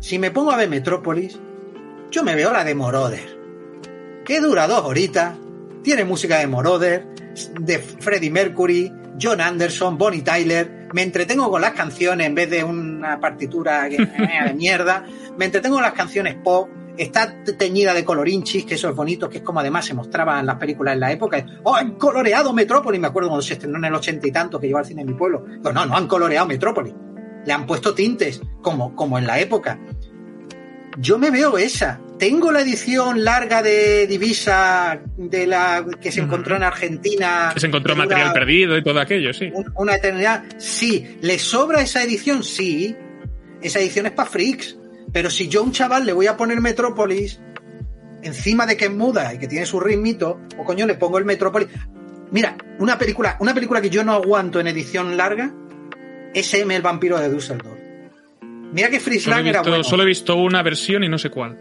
[0.00, 1.38] Si me pongo a ver Metrópolis,
[2.10, 3.38] yo me veo la de Moroder.
[4.24, 5.36] Que dura dos horitas,
[5.82, 7.06] tiene música de Moroder,
[7.60, 10.88] de Freddie Mercury, John Anderson, Bonnie Tyler.
[10.92, 15.04] Me entretengo con las canciones en vez de una partitura de mierda.
[15.36, 19.38] Me entretengo con las canciones pop está teñida de colorinchis, que eso es bonito, que
[19.38, 21.44] es como además se mostraba en las películas en la época.
[21.62, 23.00] ¡Oh, han coloreado Metrópolis!
[23.00, 25.08] Me acuerdo cuando se estrenó en el ochenta y tanto, que llevaba al cine en
[25.08, 25.44] mi pueblo.
[25.62, 26.94] no, no han coloreado Metrópolis.
[27.46, 29.78] Le han puesto tintes, como, como en la época.
[30.98, 32.00] Yo me veo esa.
[32.18, 37.52] Tengo la edición larga de Divisa de la que se encontró en Argentina.
[37.54, 39.52] Que se encontró material perdido y todo aquello, sí.
[39.76, 40.44] Una eternidad.
[40.58, 41.18] Sí.
[41.20, 42.42] ¿Le sobra esa edición?
[42.42, 42.96] Sí.
[43.62, 44.76] Esa edición es para freaks
[45.12, 47.40] pero si yo a un chaval le voy a poner Metrópolis
[48.22, 51.24] encima de que es muda y que tiene su ritmito, o coño, le pongo el
[51.24, 51.68] Metrópolis.
[52.30, 55.52] Mira, una película, una película que yo no aguanto en edición larga
[56.34, 57.77] es M, el vampiro de Düsseldorf.
[58.72, 59.84] Mira que Friesland era bueno.
[59.84, 61.56] Solo he visto una versión y no sé cuál.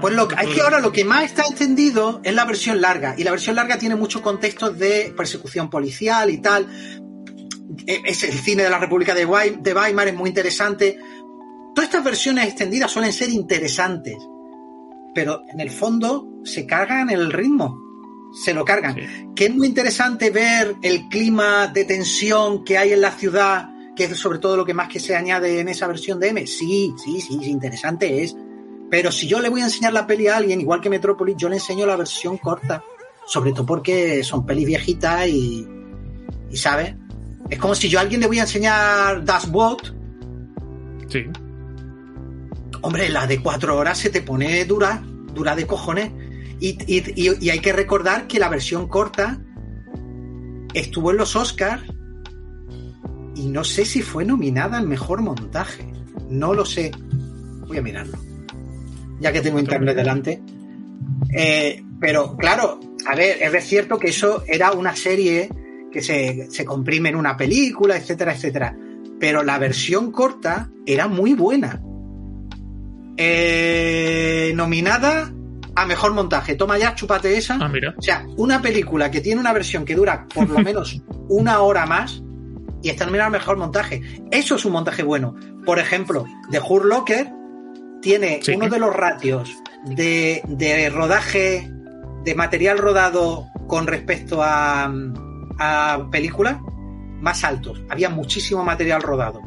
[0.00, 3.14] pues lo, es que ahora lo que más está entendido es la versión larga.
[3.18, 6.66] Y la versión larga tiene muchos contextos de persecución policial y tal.
[7.86, 10.98] E, es el cine de la República de Weimar, es muy interesante.
[11.74, 14.16] Todas estas versiones extendidas suelen ser interesantes,
[15.14, 17.78] pero en el fondo se cargan el ritmo,
[18.32, 18.96] se lo cargan.
[19.36, 24.04] Que es muy interesante ver el clima de tensión que hay en la ciudad, que
[24.04, 26.46] es sobre todo lo que más que se añade en esa versión de M.
[26.46, 28.36] Sí, sí, sí, interesante es.
[28.88, 31.48] Pero si yo le voy a enseñar la peli a alguien, igual que Metrópolis, yo
[31.48, 32.84] le enseño la versión corta.
[33.26, 35.66] Sobre todo porque son pelis viejitas y,
[36.48, 36.94] y ¿sabes?
[37.50, 39.88] Es como si yo a alguien le voy a enseñar Das Boat.
[41.08, 41.24] Sí.
[42.80, 45.02] Hombre, la de cuatro horas se te pone dura,
[45.34, 46.12] dura de cojones.
[46.60, 49.40] Y, hay que recordar que la versión corta
[50.72, 51.82] estuvo en los Oscars
[53.38, 55.86] y no sé si fue nominada al mejor montaje.
[56.28, 56.90] No lo sé.
[57.68, 58.18] Voy a mirarlo.
[59.20, 60.42] Ya que tengo internet delante.
[61.32, 65.48] Eh, pero claro, a ver, es cierto que eso era una serie
[65.92, 68.76] que se, se comprime en una película, etcétera, etcétera.
[69.20, 71.80] Pero la versión corta era muy buena.
[73.16, 75.32] Eh, nominada
[75.76, 76.56] a mejor montaje.
[76.56, 77.56] Toma ya, chúpate esa.
[77.60, 77.94] Ah, mira.
[77.96, 81.86] O sea, una película que tiene una versión que dura por lo menos una hora
[81.86, 82.20] más
[82.82, 84.02] y está nominada a mejor montaje.
[84.30, 85.34] Eso es un montaje bueno.
[85.64, 87.32] Por ejemplo, The Hurt Locker
[88.00, 91.70] tiene uno de los ratios de, de, rodaje,
[92.24, 94.92] de material rodado con respecto a,
[95.58, 96.62] a película
[97.20, 97.82] más altos.
[97.88, 99.40] Había muchísimo material rodado.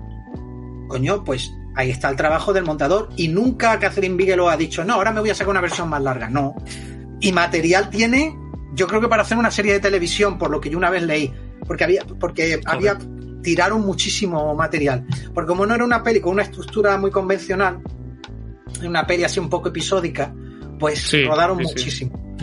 [0.87, 4.95] Coño, pues ahí está el trabajo del montador y nunca Catherine Bigelow ha dicho, no,
[4.95, 6.55] ahora me voy a sacar una versión más larga, no.
[7.19, 8.35] Y material tiene,
[8.73, 11.03] yo creo que para hacer una serie de televisión, por lo que yo una vez
[11.03, 11.33] leí,
[11.65, 12.97] porque había, porque había,
[13.41, 15.05] tiraron muchísimo material.
[15.33, 17.79] Porque como no era una peli con una estructura muy convencional,
[18.83, 20.33] una peli así un poco episódica,
[20.79, 22.35] pues rodaron muchísimo.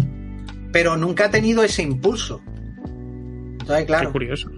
[0.73, 2.43] Pero nunca ha tenido ese impulso.
[3.61, 4.09] Entonces, claro.
[4.09, 4.51] Qué curioso.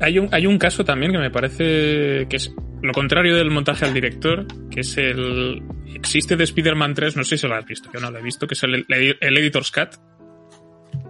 [0.00, 3.84] Hay un, hay un caso también que me parece que es lo contrario del montaje
[3.84, 5.62] al director, que es el.
[5.94, 8.46] Existe de Spider-Man 3, no sé si lo has visto, yo no lo he visto,
[8.46, 9.96] que es el, el, Editor's Cut.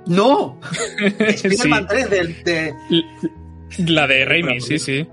[0.06, 0.60] ¡No!
[1.00, 2.10] Spider-Man 3
[2.44, 2.74] de,
[3.78, 5.06] La de Raimi, sí, sí.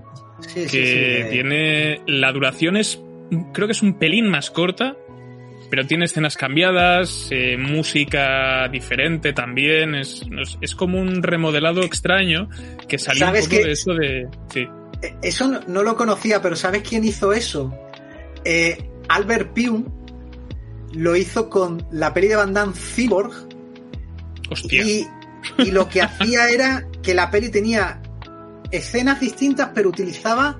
[0.53, 2.01] que tiene.
[2.07, 2.99] La duración es.
[3.53, 4.95] Creo que es un pelín más corta,
[5.69, 9.95] pero tiene escenas cambiadas, eh, música diferente también.
[9.95, 10.23] Es,
[10.59, 12.49] es, como un remodelado extraño
[12.87, 14.27] que salió un poco de eso de.
[14.53, 14.67] Sí.
[15.01, 17.73] Eh, eso no, lo conocía, pero ¿sabes quién hizo eso?
[18.43, 19.85] Eh, Albert Pugh
[20.93, 23.31] lo hizo con la peli de Van Damme Cyborg.
[24.49, 24.83] Hostia.
[24.83, 25.07] Y,
[25.57, 28.01] y lo que hacía era que la peli tenía
[28.71, 30.57] escenas distintas, pero utilizaba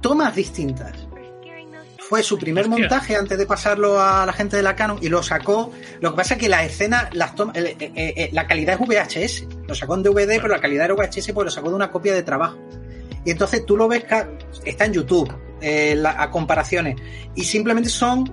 [0.00, 0.92] tomas distintas.
[1.98, 5.22] Fue su primer montaje antes de pasarlo a la gente de la Canon y lo
[5.22, 5.72] sacó.
[6.00, 9.46] Lo que pasa es que la escena, las eh, la calidad es VHS.
[9.66, 12.12] Lo sacó en DVD, pero la calidad era VHS porque lo sacó de una copia
[12.12, 12.58] de trabajo.
[13.24, 14.04] Y entonces tú lo ves,
[14.64, 16.96] está en YouTube, eh, a comparaciones,
[17.36, 18.30] y simplemente son,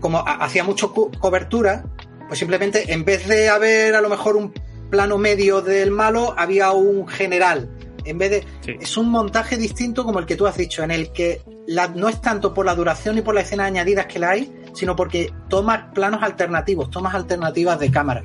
[0.00, 1.84] como hacía mucho cobertura,
[2.28, 4.52] pues simplemente en vez de haber a lo mejor un
[4.90, 7.68] plano medio del malo, había un general.
[8.08, 8.76] En vez de.
[8.80, 12.08] Es un montaje distinto como el que tú has dicho, en el que la, no
[12.08, 15.32] es tanto por la duración y por las escenas añadidas que la hay, sino porque
[15.48, 18.24] toma planos alternativos, tomas alternativas de cámara,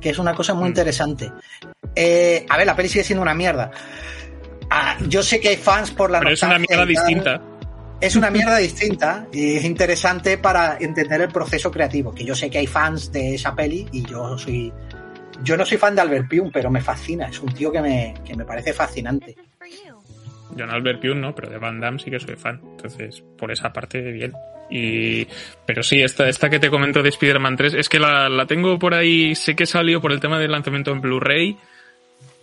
[0.00, 0.68] que es una cosa muy mm.
[0.68, 1.32] interesante.
[1.94, 3.70] Eh, a ver, la peli sigue siendo una mierda.
[4.70, 7.42] Ah, yo sé que hay fans por la Pero es una mierda distinta.
[8.00, 12.14] Es una mierda distinta y es interesante para entender el proceso creativo.
[12.14, 14.72] Que yo sé que hay fans de esa peli y yo soy
[15.42, 17.28] yo no soy fan de Albert Pyun, pero me fascina.
[17.28, 19.36] Es un tío que me, que me parece fascinante.
[20.54, 22.60] Yo no Albert Pyun no, pero de Van Damme sí que soy fan.
[22.62, 24.32] Entonces, por esa parte, bien.
[24.70, 25.26] Y,
[25.64, 28.78] pero sí, esta, esta que te comento de Spider-Man 3, es que la, la tengo
[28.78, 31.56] por ahí, sé que salió por el tema del lanzamiento en Blu-ray.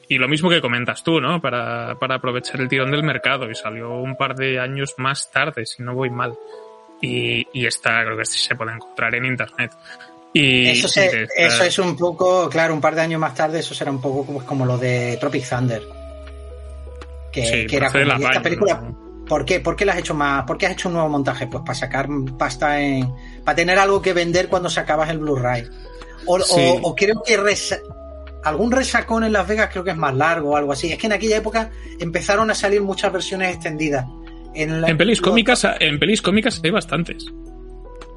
[0.08, 1.42] Y lo mismo que comentas tú, ¿no?
[1.42, 3.50] Para, para aprovechar el tirón del mercado.
[3.50, 6.34] Y salió un par de años más tarde, si no voy mal.
[7.02, 9.72] Y, y esta creo que sí se puede encontrar en internet.
[10.38, 13.74] Y, eso, se, eso es un poco, claro, un par de años más tarde, eso
[13.74, 15.82] será un poco como, como lo de Tropic Thunder.
[17.32, 19.26] Que, Sí, que era como, esta película, ¿no?
[19.28, 19.60] ¿por qué?
[19.62, 20.44] ¿Por qué la has hecho más?
[20.44, 21.48] ¿Por qué has hecho un nuevo montaje?
[21.48, 22.08] Pues para sacar
[22.38, 23.10] pasta en.
[23.44, 25.68] para tener algo que vender cuando sacabas el Blu-ray.
[26.26, 26.54] O, Sí.
[26.58, 27.80] o, o creo que resa-
[28.44, 30.92] algún resacón en Las Vegas creo que es más largo o algo así.
[30.92, 34.06] Es que en aquella época empezaron a salir muchas versiones extendidas.
[34.54, 37.26] En, la- En pelis cómicas, en pelis cómicas hay bastantes.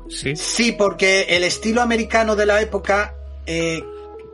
[0.09, 0.35] Sí.
[0.73, 3.15] Porque el estilo americano de la época
[3.47, 3.83] eh,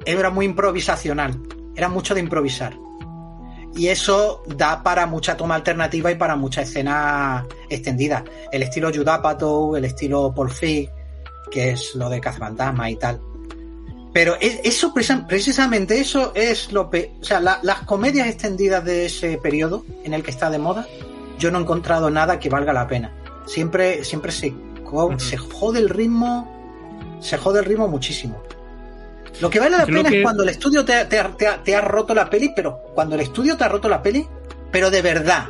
[0.06, 1.38] era muy improvisacional.
[1.76, 2.76] Era mucho de improvisar.
[3.76, 8.22] Y eso da para mucha toma alternativa y para mucha escena extendida.
[8.52, 10.88] El estilo Judapato, el estilo Feig,
[11.50, 13.20] que es lo de Cazafantasma y tal.
[14.12, 14.94] Pero es- eso,
[15.26, 20.14] precisamente eso es lo pe O sea, la- las comedias extendidas de ese periodo en
[20.14, 20.86] el que está de moda,
[21.40, 23.12] yo no he encontrado nada que valga la pena.
[23.46, 24.54] Siempre, siempre se,
[25.18, 28.42] se jode el ritmo, se jode el ritmo muchísimo.
[29.40, 31.80] Lo que vale la pena que- es cuando el estudio te, te- te- te ha
[31.80, 34.26] roto la peli, pero cuando el estudio te ha roto la peli,
[34.70, 35.46] pero de verdad.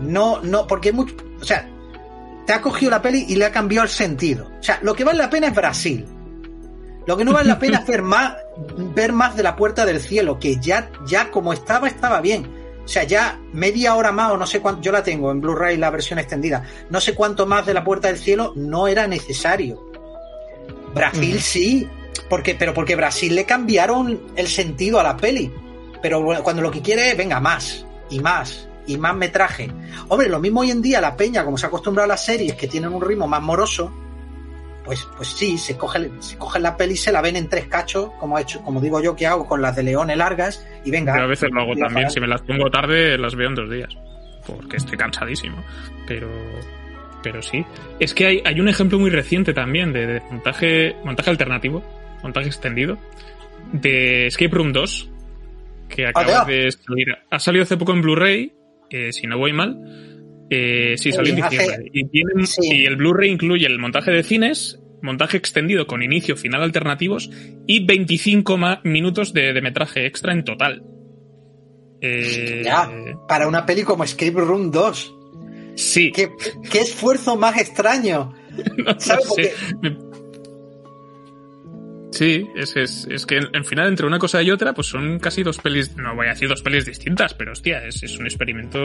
[0.00, 1.68] No, no, porque hay mucho, o sea,
[2.46, 4.48] te ha cogido la peli y le ha cambiado el sentido.
[4.58, 6.06] O sea, lo que vale la pena es Brasil.
[7.06, 8.34] Lo que no vale la pena es ver más,
[8.94, 12.61] ver más de la puerta del cielo, que ya, ya como estaba, estaba bien.
[12.84, 15.76] O sea, ya media hora más o no sé cuánto, yo la tengo en Blu-ray
[15.76, 19.92] la versión extendida, no sé cuánto más de la puerta del cielo no era necesario.
[20.94, 21.88] Brasil sí,
[22.28, 25.52] porque, pero porque Brasil le cambiaron el sentido a la peli.
[26.02, 29.70] Pero cuando lo que quiere es, venga, más, y más, y más metraje.
[30.08, 32.54] Hombre, lo mismo hoy en día la peña, como se ha acostumbrado a las series
[32.54, 33.92] que tienen un ritmo más moroso,
[34.84, 37.66] pues, pues sí, se cogen, se cogen la peli y se la ven en tres
[37.66, 40.90] cachos, como he hecho, como digo yo que hago con las de Leones largas, y
[40.90, 41.16] venga.
[41.16, 42.10] Yo a veces lo hago también.
[42.10, 43.96] Si me las pongo tarde, las veo en dos días.
[44.46, 45.62] Porque estoy cansadísimo.
[46.06, 46.28] Pero.
[47.22, 47.64] Pero sí.
[48.00, 51.84] Es que hay, hay un ejemplo muy reciente también de, de montaje, montaje alternativo,
[52.22, 52.98] montaje extendido,
[53.72, 55.10] de Escape Room 2,
[55.88, 57.06] que acaba Ah, de salir.
[57.30, 58.52] Ha salido hace poco en Blu-ray,
[58.90, 60.11] eh, si no voy mal.
[60.54, 61.90] Eh, sí, salió en diciembre.
[61.94, 62.60] Y, tienen- Sí.
[62.70, 67.30] y el Blu-ray incluye el montaje de cines, montaje extendido con inicio, final alternativos
[67.66, 70.82] y 25 ma- minutos de, de metraje extra en total.
[72.02, 72.90] Eh, Ya,
[73.28, 75.14] para una peli como Escape Room 2.
[75.76, 76.28] Sí, ¿Qué,
[76.70, 78.34] qué esfuerzo más extraño?
[78.76, 79.24] no ¿sabes?
[79.34, 79.52] sé.
[79.80, 79.96] Me-
[82.12, 85.42] Sí, es, es, es que al final entre una cosa y otra pues son casi
[85.42, 88.78] dos pelis, no voy a decir dos pelis distintas, pero hostia, es, es un experimento...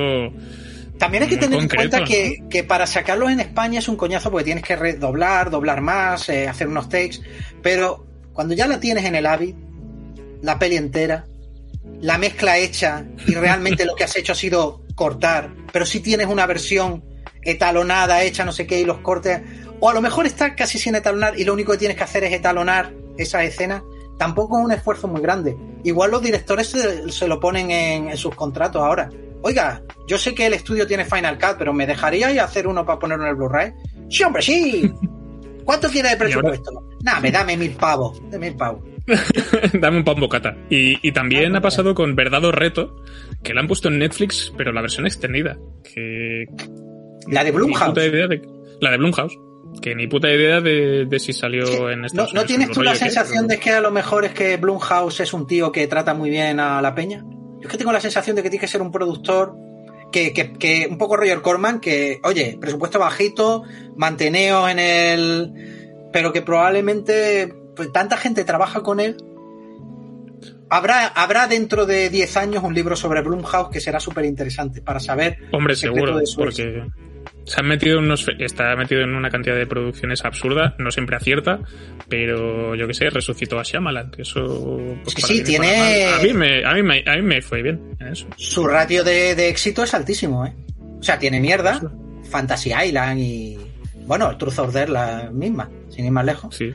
[0.97, 2.05] También hay que tener concreto, en cuenta ¿no?
[2.05, 6.29] que, que para sacarlos en España es un coñazo porque tienes que redoblar, doblar más,
[6.29, 7.19] eh, hacer unos takes.
[7.61, 9.55] Pero cuando ya la tienes en el Avid,
[10.41, 11.25] la peli entera,
[12.01, 16.27] la mezcla hecha y realmente lo que has hecho ha sido cortar, pero si tienes
[16.27, 17.03] una versión
[17.43, 19.41] etalonada, hecha no sé qué, y los cortes,
[19.79, 22.23] o a lo mejor está casi sin etalonar y lo único que tienes que hacer
[22.23, 23.83] es etalonar esa escena,
[24.17, 25.57] tampoco es un esfuerzo muy grande.
[25.83, 29.09] Igual los directores se, se lo ponen en, en sus contratos ahora.
[29.41, 32.99] Oiga, yo sé que el estudio tiene Final Cut, pero ¿me dejaríais hacer uno para
[32.99, 33.71] ponerlo en el Blu-ray?
[34.09, 34.91] Sí, hombre, sí.
[35.63, 36.71] ¿Cuánto quiere de presupuesto?
[37.03, 38.21] Nada, me dame mil pavos.
[38.31, 38.81] De mil pavos.
[39.73, 40.57] Dame un pan bocata.
[40.69, 42.95] Y, y también ha pasado con Verdad o Reto,
[43.41, 45.57] que la han puesto en Netflix, pero la versión extendida.
[45.83, 46.45] Que
[47.27, 47.93] La de Blumhouse.
[47.95, 48.41] de,
[48.81, 49.37] la de Blumhouse.
[49.81, 52.73] Que ni puta idea de, de si salió en ¿No, Estados ¿No Unidos tienes en
[52.73, 55.87] tú la sensación de que a lo mejor es que Blumhouse es un tío que
[55.87, 57.23] trata muy bien a la peña?
[57.59, 59.55] Yo es que tengo la sensación de que tiene que ser un productor
[60.11, 63.63] que, que, que un poco Roger Corman, que, oye, presupuesto bajito,
[63.95, 66.09] manteneos en el...
[66.11, 69.17] Pero que probablemente pues, tanta gente trabaja con él.
[70.69, 74.99] Habrá, habrá dentro de 10 años un libro sobre Blumhouse que será súper interesante para
[74.99, 76.85] saber Hombre, seguro, de su porque
[77.47, 81.15] se han metido en unos, está metido en una cantidad de producciones absurda, no siempre
[81.15, 81.61] acierta,
[82.09, 84.43] pero yo que sé, resucitó a Shyamalan, que eso...
[85.01, 86.05] pues, sí, para tiene-.
[86.07, 88.27] A mí, me, a, mí me, a mí me fue bien en eso.
[88.35, 90.53] su ratio de, de éxito es altísimo, ¿eh?
[90.99, 91.81] O sea, tiene mierda.
[92.29, 93.57] Fantasy Island y.
[94.05, 96.55] Bueno, Truth Order la misma, sin ir más lejos.
[96.55, 96.73] Sí.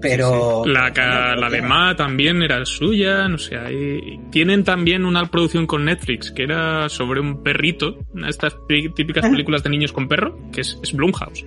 [0.00, 0.64] Pero.
[0.66, 4.20] La, bueno, la de Ma también era suya, no sé, ahí...
[4.30, 8.90] Tienen también una producción con Netflix que era sobre un perrito, una de estas pi-
[8.90, 11.44] típicas películas de niños con perro, que es, es Blumhouse.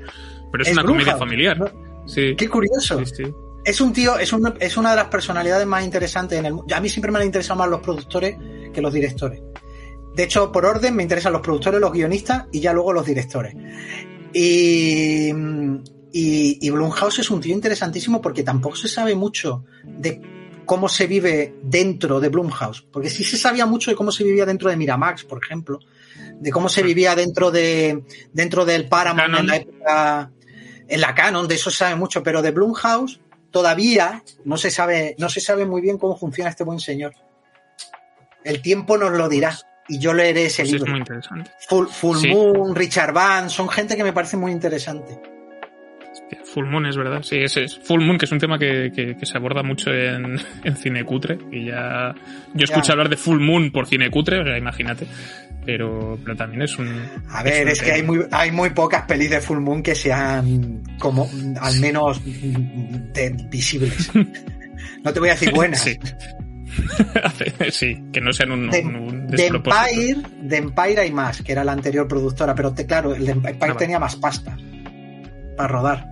[0.52, 1.74] Pero es, Es una comedia familiar.
[2.06, 2.36] Sí.
[2.36, 3.06] Qué curioso.
[3.06, 3.32] Sí, sí.
[3.64, 6.76] Es un tío, es, un, es una de las personalidades más interesantes en el mundo.
[6.76, 8.36] A mí siempre me han interesado más los productores
[8.74, 9.40] que los directores.
[10.16, 13.56] De hecho, por orden me interesan los productores, los guionistas y ya luego los directores.
[14.34, 15.32] Y,
[16.12, 20.22] y, y Blumhouse es un tío interesantísimo porque tampoco se sabe mucho de
[20.66, 22.82] cómo se vive dentro de Blumhouse.
[22.82, 25.80] Porque sí se sabía mucho de cómo se vivía dentro de Miramax, por ejemplo.
[26.40, 29.40] De cómo se vivía dentro de dentro del Paramount Canon.
[29.42, 30.32] en la época
[30.88, 33.22] en la Canon, de eso se sabe mucho, pero de Blumhouse
[33.52, 37.14] todavía no se sabe, no se sabe muy bien cómo funciona este buen señor.
[38.44, 39.58] El tiempo nos lo dirá
[39.88, 40.92] y yo leeré ese Pues es libro.
[40.92, 41.52] muy interesante.
[41.70, 42.28] Full, Full Sí.
[42.30, 45.20] Moon, Richard Van, son gente que me parece muy interesante.
[46.46, 49.16] Full Moon es verdad, sí, ese es Full Moon, que es un tema que, que-
[49.16, 51.38] que se aborda mucho en, en cine cutre.
[51.52, 52.14] Y ya.
[52.54, 52.94] Yo escucho Ya.
[52.94, 55.08] hablar de Full Moon por cine cutre, o sea, imagínate.
[55.66, 56.88] Pero, pero también es un.
[57.30, 60.82] A ver, es que hay muy, hay muy pocas pelis de Full Moon que sean
[61.00, 61.30] como
[61.62, 64.12] al menos de- visibles.
[65.04, 65.82] No te voy a decir buenas.
[65.82, 65.98] Sí.
[67.72, 69.48] sí, que no sean un, De, un- un de.
[69.48, 73.32] Empire, de Empire hay más, que era la anterior productora, pero te, claro, el de
[73.32, 73.74] Empire vale.
[73.76, 74.56] tenía más pasta
[75.58, 76.06] para rodar.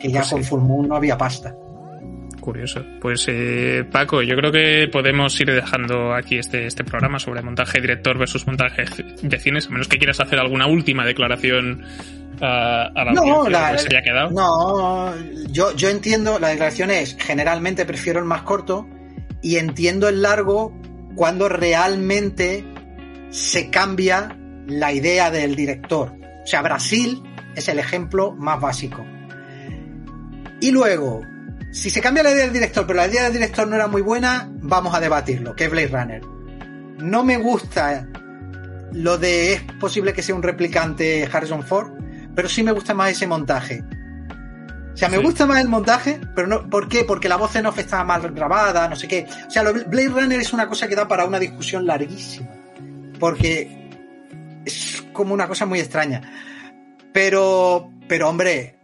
[0.00, 0.48] Que ya Pues con sí.
[0.50, 1.54] Full Moon no había pasta.
[2.40, 2.82] Curioso.
[3.02, 7.80] Pues eh, Paco, yo creo que podemos ir dejando aquí este, este programa sobre montaje
[7.82, 8.84] director versus montaje
[9.22, 11.82] de cines, a menos que quieras hacer alguna última declaración
[12.40, 14.30] a la No, la- que se haya quedado.
[14.30, 15.12] No,
[15.50, 18.86] yo, yo entiendo, la declaración es, generalmente prefiero el más corto
[19.42, 20.72] y entiendo el largo
[21.14, 22.64] cuando realmente
[23.28, 26.14] se cambia la idea del director.
[26.42, 27.22] O sea, Brasil
[27.54, 29.04] es el ejemplo más básico.
[30.60, 31.22] Y luego,
[31.70, 34.02] si se cambia la idea del director, pero la idea del director no era muy
[34.02, 36.22] buena, vamos a debatirlo, que es Blade Runner.
[36.98, 38.06] No me gusta
[38.92, 41.92] lo de es posible que sea un replicante Harrison Ford,
[42.34, 43.82] pero sí me gusta más ese montaje.
[44.92, 45.22] O sea, me Sí.
[45.22, 47.04] gusta más el montaje, pero no, ¿por qué?
[47.04, 49.26] Porque la voz en off estaba mal grabada, no sé qué.
[49.46, 52.48] O sea, Blade Runner es una cosa que da para una discusión larguísima.
[53.18, 53.88] Porque
[54.66, 56.20] es como una cosa muy extraña.
[57.12, 58.76] Pero, pero hombre,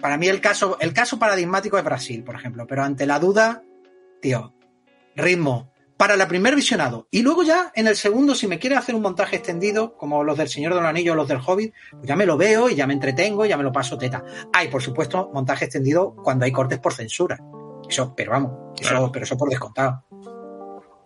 [0.00, 2.66] para mí el caso, el caso paradigmático es Brasil, por ejemplo.
[2.66, 3.62] Pero ante la duda,
[4.20, 4.54] tío,
[5.16, 5.70] ritmo.
[5.96, 7.08] Para el primer visionado.
[7.10, 10.38] Y luego ya, en el segundo, si me quiere hacer un montaje extendido, como los
[10.38, 12.86] del Señor del Anillo o los del Hobbit, pues ya me lo veo y ya
[12.86, 14.24] me entretengo y ya me lo paso teta.
[14.54, 17.38] Hay, por supuesto, montaje extendido cuando hay cortes por censura.
[17.86, 19.12] Eso, pero vamos, eso, Claro.
[19.12, 20.02] pero eso por descontado.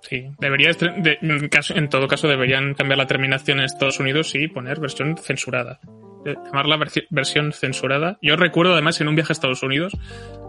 [0.03, 4.33] Sí, debería de- en, caso- en todo caso deberían cambiar la terminación en Estados Unidos
[4.37, 5.81] y poner versión censurada.
[6.25, 8.19] Llamarla versi- versión censurada.
[8.23, 9.93] Yo recuerdo además en un viaje a Estados Unidos,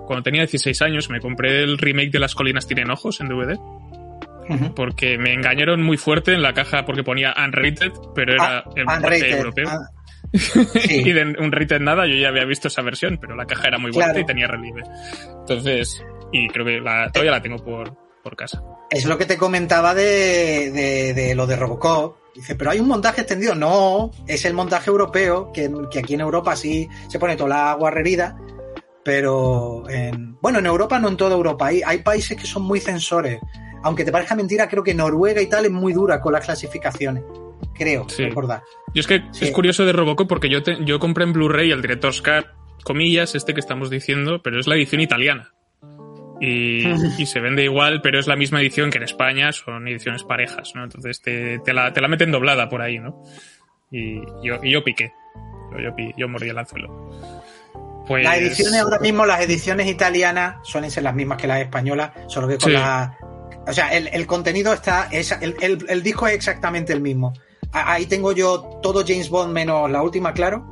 [0.07, 3.57] cuando tenía 16 años, me compré el remake de Las colinas tienen ojos en DVD,
[4.75, 8.83] porque me engañaron muy fuerte en la caja porque ponía unrated, pero era Ah, el
[8.85, 9.67] unrated, europeo.
[9.69, 9.89] ah,
[10.33, 11.01] sí.
[11.05, 13.77] y de un rated nada, yo ya había visto esa versión, pero la caja era
[13.77, 14.19] muy bonita Claro.
[14.19, 14.83] y tenía relieve.
[15.39, 18.61] Entonces, y creo que la, todavía la tengo por, por casa.
[18.91, 22.17] Es lo que te comentaba de, de, de lo de Robocop.
[22.35, 23.55] Dice, pero hay un montaje extendido.
[23.55, 27.71] No, es el montaje europeo, que, que aquí en Europa sí se pone toda la
[27.71, 28.37] agua herida.
[29.03, 31.67] Pero en, bueno, en Europa no en toda Europa.
[31.67, 33.39] Hay, hay países que son muy censores.
[33.83, 37.23] Aunque te parezca mentira, creo que Noruega y tal es muy dura con las clasificaciones.
[37.75, 38.23] Creo, Sí.
[38.25, 38.63] recordar.
[38.93, 39.45] Yo es que Sí.
[39.45, 42.45] es curioso de Robocop porque yo, te- yo compré en Blu-ray el Director's Cut,
[42.83, 45.53] comillas, este que estamos diciendo, pero es la edición italiana.
[46.41, 46.83] Y,
[47.17, 50.73] y se vende igual, pero es la misma edición que en España, son ediciones parejas,
[50.75, 50.83] ¿no?
[50.83, 53.23] Entonces te, te la, te la meten doblada por ahí, ¿no?
[53.91, 55.13] Y yo, y yo piqué.
[55.71, 57.09] Yo, yo, yo morí el anzuelo.
[58.07, 62.11] Pues, Las ediciones ahora mismo, las ediciones italianas suelen ser las mismas que las españolas,
[62.27, 62.73] solo que con Sí.
[62.77, 63.17] la.
[63.67, 65.07] O sea, el, el contenido está.
[65.11, 67.33] es- el, el- el disco es exactamente el mismo.
[67.71, 70.71] Ahí tengo yo todo James Bond menos la última, claro.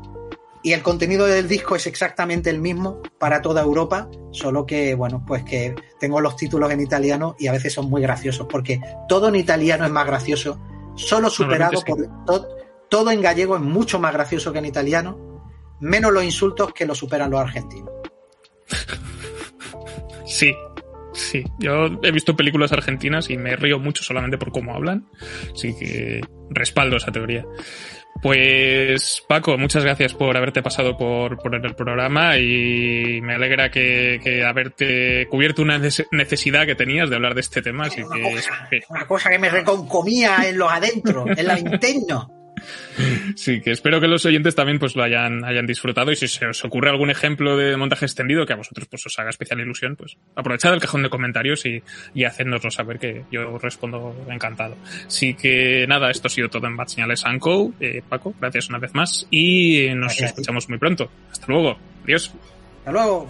[0.63, 5.23] Y el contenido del disco es exactamente el mismo para toda Europa, solo que, bueno,
[5.27, 8.79] pues que tengo los títulos en italiano y a veces son muy graciosos, porque
[9.09, 10.59] todo en italiano es más gracioso,
[10.95, 12.25] solo superado por.
[12.25, 12.47] to-
[12.89, 15.41] todo en gallego es mucho más gracioso que en italiano,
[15.81, 17.91] menos los insultos que lo superan los argentinos.
[20.25, 20.55] Sí,
[21.13, 21.43] sí.
[21.59, 25.07] Yo he visto películas argentinas y me río mucho solamente por cómo hablan.
[25.53, 27.45] Así que respaldo esa teoría.
[28.21, 34.19] Pues Paco, muchas gracias por haberte pasado por, por el programa y me alegra que,
[34.23, 37.85] que haberte cubierto una nece- necesidad que tenías de hablar de este tema.
[37.87, 41.59] Así Una que cosa, eh, una cosa que me reconcomía en los adentro, en la
[41.59, 42.29] interno.
[43.35, 46.45] Sí, que espero que los oyentes también pues lo hayan, hayan disfrutado y si se
[46.45, 49.95] os ocurre algún ejemplo de montaje extendido que a vosotros pues os haga especial ilusión,
[49.95, 51.81] pues aprovechad el cajón de comentarios y,
[52.13, 54.75] y hacednoslo saber que yo respondo encantado.
[55.07, 57.73] Así que nada, esto ha sido todo en Bad Señales Co.
[57.79, 61.09] Eh, Paco, gracias una vez más y nos Gracias escuchamos muy pronto.
[61.31, 61.77] Hasta luego.
[62.03, 62.33] Adiós.
[62.79, 63.29] Hasta luego.